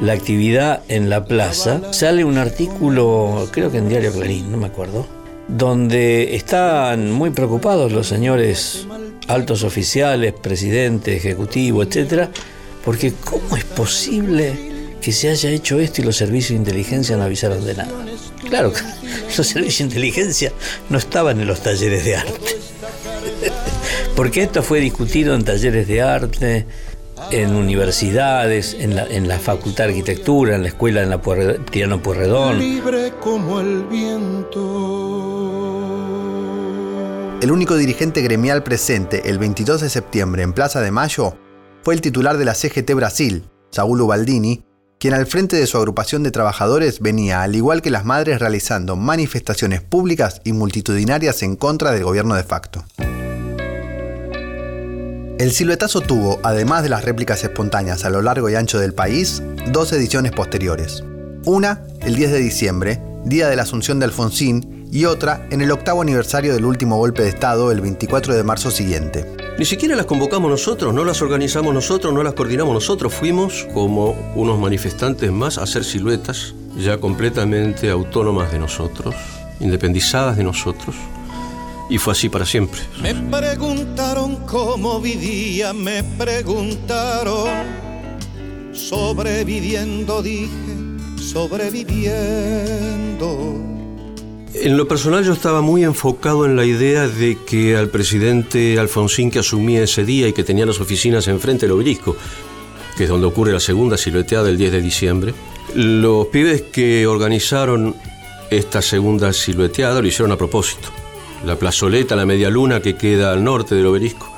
la 0.00 0.12
actividad 0.12 0.82
en 0.88 1.10
la 1.10 1.24
plaza, 1.24 1.80
sale 1.92 2.24
un 2.24 2.38
artículo, 2.38 3.48
creo 3.50 3.70
que 3.70 3.78
en 3.78 3.88
Diario 3.88 4.12
Clarín, 4.12 4.50
no 4.50 4.56
me 4.56 4.66
acuerdo, 4.66 5.06
donde 5.48 6.34
están 6.36 7.10
muy 7.10 7.30
preocupados 7.30 7.92
los 7.92 8.06
señores 8.06 8.86
altos 9.28 9.62
oficiales, 9.62 10.32
presidente, 10.32 11.16
ejecutivo, 11.16 11.82
etcétera, 11.82 12.30
porque 12.84 13.12
¿cómo 13.24 13.56
es 13.56 13.64
posible 13.64 14.70
que 15.00 15.12
se 15.12 15.28
haya 15.28 15.50
hecho 15.50 15.78
esto 15.80 16.00
y 16.00 16.04
los 16.04 16.16
servicios 16.16 16.50
de 16.50 16.56
inteligencia 16.56 17.16
no 17.16 17.24
avisaron 17.24 17.64
de 17.64 17.74
nada? 17.74 17.90
Claro, 18.48 18.72
los 19.36 19.46
servicios 19.46 19.78
de 19.78 19.84
inteligencia 19.84 20.52
no 20.88 20.98
estaban 20.98 21.40
en 21.40 21.46
los 21.46 21.60
talleres 21.60 22.04
de 22.04 22.16
arte. 22.16 22.40
Porque 24.16 24.42
esto 24.42 24.62
fue 24.62 24.80
discutido 24.80 25.34
en 25.34 25.44
talleres 25.44 25.88
de 25.88 26.02
arte, 26.02 26.66
en 27.30 27.54
universidades, 27.54 28.74
en 28.78 28.94
la, 28.96 29.06
en 29.06 29.28
la 29.28 29.38
Facultad 29.38 29.84
de 29.84 29.90
Arquitectura, 29.90 30.56
en 30.56 30.62
la 30.62 30.68
escuela 30.68 31.02
en 31.02 31.10
la 31.10 31.20
Puerre- 31.22 31.58
Tirano 31.70 32.02
Puerredón. 32.02 32.58
Libre 32.58 33.12
como 33.20 33.60
el 33.60 33.84
viento. 33.84 34.58
El 37.40 37.50
único 37.50 37.76
dirigente 37.76 38.20
gremial 38.20 38.62
presente 38.62 39.30
el 39.30 39.38
22 39.38 39.80
de 39.80 39.88
septiembre 39.88 40.42
en 40.42 40.52
Plaza 40.52 40.82
de 40.82 40.90
Mayo 40.90 41.34
fue 41.82 41.94
el 41.94 42.02
titular 42.02 42.36
de 42.36 42.44
la 42.44 42.54
CGT 42.54 42.92
Brasil, 42.94 43.48
Saúl 43.70 44.02
Ubaldini, 44.02 44.62
quien 44.98 45.14
al 45.14 45.26
frente 45.26 45.56
de 45.56 45.66
su 45.66 45.78
agrupación 45.78 46.22
de 46.22 46.30
trabajadores 46.30 47.00
venía, 47.00 47.40
al 47.42 47.56
igual 47.56 47.80
que 47.80 47.88
las 47.88 48.04
madres, 48.04 48.38
realizando 48.38 48.96
manifestaciones 48.96 49.80
públicas 49.80 50.42
y 50.44 50.52
multitudinarias 50.52 51.42
en 51.42 51.56
contra 51.56 51.92
del 51.92 52.04
gobierno 52.04 52.34
de 52.34 52.44
facto. 52.44 52.84
El 55.40 55.52
siluetazo 55.52 56.02
tuvo, 56.02 56.38
además 56.42 56.82
de 56.82 56.90
las 56.90 57.02
réplicas 57.02 57.42
espontáneas 57.42 58.04
a 58.04 58.10
lo 58.10 58.20
largo 58.20 58.50
y 58.50 58.56
ancho 58.56 58.78
del 58.78 58.92
país, 58.92 59.42
dos 59.68 59.90
ediciones 59.90 60.32
posteriores. 60.32 61.02
Una, 61.46 61.82
el 62.02 62.14
10 62.14 62.32
de 62.32 62.38
diciembre, 62.40 63.02
día 63.24 63.48
de 63.48 63.56
la 63.56 63.62
Asunción 63.62 63.98
de 63.98 64.04
Alfonsín, 64.04 64.86
y 64.92 65.06
otra, 65.06 65.46
en 65.50 65.62
el 65.62 65.70
octavo 65.70 66.02
aniversario 66.02 66.52
del 66.52 66.66
último 66.66 66.98
golpe 66.98 67.22
de 67.22 67.30
Estado, 67.30 67.72
el 67.72 67.80
24 67.80 68.34
de 68.34 68.44
marzo 68.44 68.70
siguiente. 68.70 69.34
Ni 69.58 69.64
siquiera 69.64 69.96
las 69.96 70.04
convocamos 70.04 70.50
nosotros, 70.50 70.92
no 70.92 71.06
las 71.06 71.22
organizamos 71.22 71.72
nosotros, 71.72 72.12
no 72.12 72.22
las 72.22 72.34
coordinamos 72.34 72.74
nosotros. 72.74 73.14
Fuimos 73.14 73.66
como 73.72 74.10
unos 74.34 74.58
manifestantes 74.58 75.32
más 75.32 75.56
a 75.56 75.62
hacer 75.62 75.84
siluetas 75.84 76.52
ya 76.76 76.98
completamente 76.98 77.88
autónomas 77.88 78.52
de 78.52 78.58
nosotros, 78.58 79.14
independizadas 79.58 80.36
de 80.36 80.44
nosotros. 80.44 80.96
Y 81.90 81.98
fue 81.98 82.12
así 82.12 82.28
para 82.28 82.46
siempre. 82.46 82.80
Me 83.02 83.14
preguntaron 83.14 84.46
cómo 84.46 85.00
vivía, 85.00 85.72
me 85.72 86.04
preguntaron. 86.04 87.50
Sobreviviendo, 88.72 90.22
dije, 90.22 90.48
sobreviviendo. 91.18 93.56
En 94.54 94.76
lo 94.76 94.86
personal 94.86 95.24
yo 95.24 95.32
estaba 95.32 95.62
muy 95.62 95.84
enfocado 95.84 96.46
en 96.46 96.54
la 96.54 96.64
idea 96.64 97.08
de 97.08 97.36
que 97.44 97.76
al 97.76 97.88
presidente 97.88 98.78
Alfonsín 98.78 99.30
que 99.30 99.40
asumía 99.40 99.82
ese 99.82 100.04
día 100.04 100.28
y 100.28 100.32
que 100.32 100.44
tenía 100.44 100.66
las 100.66 100.80
oficinas 100.80 101.26
enfrente 101.26 101.66
del 101.66 101.72
obelisco, 101.72 102.16
que 102.96 103.04
es 103.04 103.10
donde 103.10 103.26
ocurre 103.26 103.52
la 103.52 103.60
segunda 103.60 103.96
silueteada 103.96 104.44
del 104.44 104.58
10 104.58 104.72
de 104.72 104.80
diciembre, 104.80 105.34
los 105.74 106.26
pibes 106.28 106.62
que 106.62 107.06
organizaron 107.06 107.96
esta 108.50 108.82
segunda 108.82 109.32
silueteada 109.32 110.00
lo 110.00 110.08
hicieron 110.08 110.32
a 110.32 110.36
propósito. 110.36 110.99
La 111.44 111.56
plazoleta, 111.56 112.16
la 112.16 112.26
media 112.26 112.50
luna 112.50 112.80
que 112.80 112.96
queda 112.96 113.32
al 113.32 113.42
norte 113.42 113.74
del 113.74 113.86
obelisco, 113.86 114.30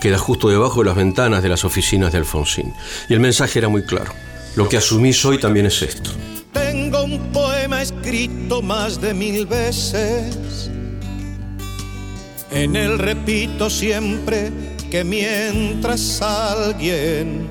queda 0.00 0.18
justo 0.18 0.48
debajo 0.48 0.80
de 0.80 0.86
las 0.86 0.96
ventanas 0.96 1.42
de 1.42 1.48
las 1.48 1.64
oficinas 1.64 2.10
de 2.10 2.18
Alfonsín. 2.18 2.74
Y 3.08 3.14
el 3.14 3.20
mensaje 3.20 3.60
era 3.60 3.68
muy 3.68 3.84
claro. 3.84 4.12
Lo 4.56 4.68
que 4.68 4.76
asumís 4.76 5.24
hoy 5.24 5.38
también 5.38 5.66
es 5.66 5.80
esto. 5.82 6.10
Tengo 6.52 7.04
un 7.04 7.18
poema 7.32 7.80
escrito 7.80 8.60
más 8.60 9.00
de 9.00 9.14
mil 9.14 9.46
veces. 9.46 10.68
En 12.50 12.74
él 12.76 12.98
repito 12.98 13.70
siempre 13.70 14.50
que 14.90 15.04
mientras 15.04 16.20
alguien 16.20 17.48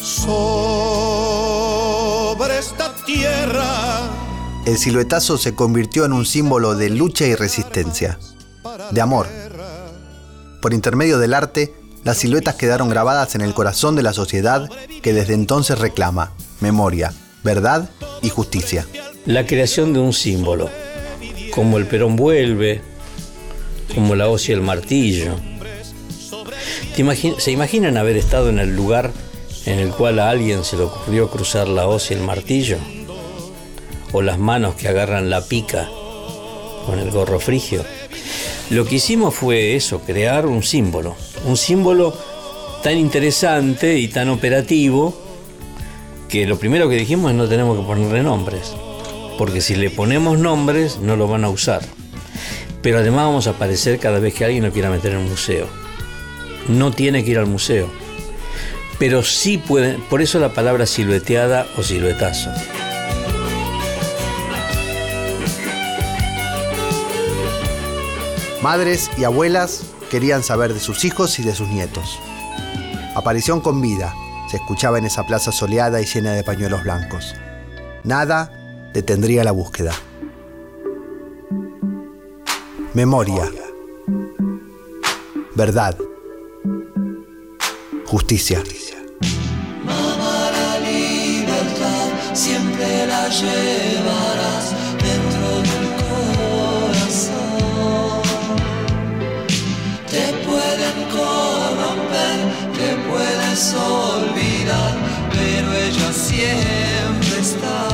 sobre 0.00 1.23
esta 2.64 2.94
tierra, 3.04 4.10
El 4.66 4.78
siluetazo 4.78 5.36
se 5.36 5.54
convirtió 5.54 6.04
en 6.06 6.12
un 6.14 6.24
símbolo 6.24 6.74
de 6.74 6.88
lucha 6.88 7.26
y 7.26 7.34
resistencia, 7.34 8.18
de 8.90 9.00
amor. 9.00 9.26
Por 10.62 10.72
intermedio 10.72 11.18
del 11.18 11.34
arte, 11.34 11.74
las 12.04 12.16
siluetas 12.18 12.54
quedaron 12.54 12.88
grabadas 12.88 13.34
en 13.34 13.42
el 13.42 13.52
corazón 13.52 13.94
de 13.96 14.02
la 14.02 14.14
sociedad 14.14 14.68
que 15.02 15.12
desde 15.12 15.34
entonces 15.34 15.78
reclama 15.78 16.32
memoria, 16.60 17.12
verdad 17.42 17.90
y 18.22 18.30
justicia. 18.30 18.86
La 19.26 19.44
creación 19.46 19.92
de 19.92 20.00
un 20.00 20.14
símbolo, 20.14 20.70
como 21.54 21.76
el 21.76 21.86
Perón 21.86 22.16
vuelve, 22.16 22.80
como 23.94 24.14
la 24.14 24.28
hoz 24.28 24.48
y 24.48 24.52
el 24.52 24.62
martillo. 24.62 25.36
¿Te 26.96 27.04
imagi- 27.04 27.38
¿Se 27.38 27.50
imaginan 27.50 27.98
haber 27.98 28.16
estado 28.16 28.48
en 28.48 28.58
el 28.58 28.74
lugar 28.74 29.12
en 29.66 29.78
el 29.78 29.90
cual 29.90 30.18
a 30.18 30.30
alguien 30.30 30.64
se 30.64 30.76
le 30.76 30.84
ocurrió 30.84 31.30
cruzar 31.30 31.68
la 31.68 31.86
hoz 31.86 32.10
y 32.10 32.14
el 32.14 32.20
martillo? 32.20 32.78
¿O 34.12 34.22
las 34.22 34.38
manos 34.38 34.74
que 34.74 34.88
agarran 34.88 35.30
la 35.30 35.44
pica 35.44 35.88
con 36.86 36.98
el 36.98 37.10
gorro 37.10 37.40
frigio? 37.40 37.84
Lo 38.70 38.86
que 38.86 38.96
hicimos 38.96 39.34
fue 39.34 39.74
eso, 39.74 40.00
crear 40.00 40.46
un 40.46 40.62
símbolo. 40.62 41.16
Un 41.46 41.56
símbolo 41.56 42.16
tan 42.82 42.96
interesante 42.98 43.98
y 43.98 44.08
tan 44.08 44.28
operativo 44.28 45.14
que 46.28 46.46
lo 46.46 46.58
primero 46.58 46.88
que 46.88 46.96
dijimos 46.96 47.30
es 47.30 47.36
no 47.36 47.48
tenemos 47.48 47.78
que 47.78 47.84
ponerle 47.84 48.22
nombres. 48.22 48.72
Porque 49.38 49.60
si 49.60 49.74
le 49.74 49.90
ponemos 49.90 50.38
nombres 50.38 50.98
no 50.98 51.16
lo 51.16 51.26
van 51.26 51.44
a 51.44 51.48
usar. 51.48 51.82
Pero 52.82 52.98
además 52.98 53.26
vamos 53.26 53.46
a 53.46 53.50
aparecer 53.50 53.98
cada 53.98 54.18
vez 54.18 54.34
que 54.34 54.44
alguien 54.44 54.64
lo 54.64 54.72
quiera 54.72 54.90
meter 54.90 55.12
en 55.12 55.18
un 55.18 55.30
museo. 55.30 55.66
No 56.68 56.92
tiene 56.92 57.24
que 57.24 57.32
ir 57.32 57.38
al 57.38 57.46
museo. 57.46 57.88
Pero 59.06 59.22
sí 59.22 59.58
pueden, 59.58 60.00
por 60.08 60.22
eso 60.22 60.40
la 60.40 60.54
palabra 60.54 60.86
silueteada 60.86 61.66
o 61.76 61.82
siluetazo. 61.82 62.50
Madres 68.62 69.10
y 69.18 69.24
abuelas 69.24 69.82
querían 70.10 70.42
saber 70.42 70.72
de 70.72 70.80
sus 70.80 71.04
hijos 71.04 71.38
y 71.38 71.42
de 71.42 71.54
sus 71.54 71.68
nietos. 71.68 72.18
Aparición 73.14 73.60
con 73.60 73.82
vida 73.82 74.14
se 74.50 74.56
escuchaba 74.56 74.96
en 74.96 75.04
esa 75.04 75.26
plaza 75.26 75.52
soleada 75.52 76.00
y 76.00 76.06
llena 76.06 76.32
de 76.32 76.42
pañuelos 76.42 76.82
blancos. 76.84 77.34
Nada 78.04 78.50
detendría 78.94 79.44
la 79.44 79.52
búsqueda. 79.52 79.92
Memoria. 82.94 83.50
Verdad. 85.54 85.94
Justicia. 88.06 88.62
Siempre 92.34 93.06
la 93.06 93.28
llevarás 93.28 94.72
dentro 95.00 95.62
del 95.62 95.86
corazón. 96.82 98.22
Te 100.10 100.32
pueden 100.44 100.96
corromper, 101.10 102.38
te 102.74 102.96
puedes 103.08 103.74
olvidar, 103.74 104.92
pero 105.32 105.72
ella 105.74 106.12
siempre 106.12 107.38
está. 107.40 107.88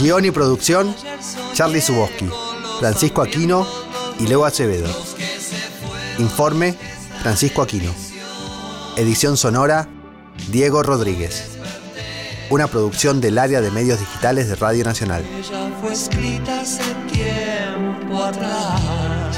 Guión 0.00 0.24
y 0.24 0.30
producción, 0.30 0.94
Charlie 1.52 1.80
Suboski, 1.80 2.28
Francisco 2.80 3.22
Aquino 3.22 3.66
y 4.18 4.26
Leo 4.26 4.44
Acevedo. 4.44 4.88
Informe, 6.18 6.74
Francisco 7.22 7.62
Aquino. 7.62 7.92
Edición 8.96 9.36
sonora, 9.36 9.88
Diego 10.48 10.82
Rodríguez. 10.82 11.55
Una 12.48 12.68
producción 12.68 13.20
del 13.20 13.38
área 13.38 13.60
de 13.60 13.70
medios 13.72 13.98
digitales 13.98 14.48
de 14.48 14.54
Radio 14.54 14.84
Nacional. 14.84 15.24
Ella 15.36 15.68
fue 15.80 15.92
escrita 15.92 16.60
hace 16.60 16.82
tiempo 17.10 18.22
atrás. 18.22 19.36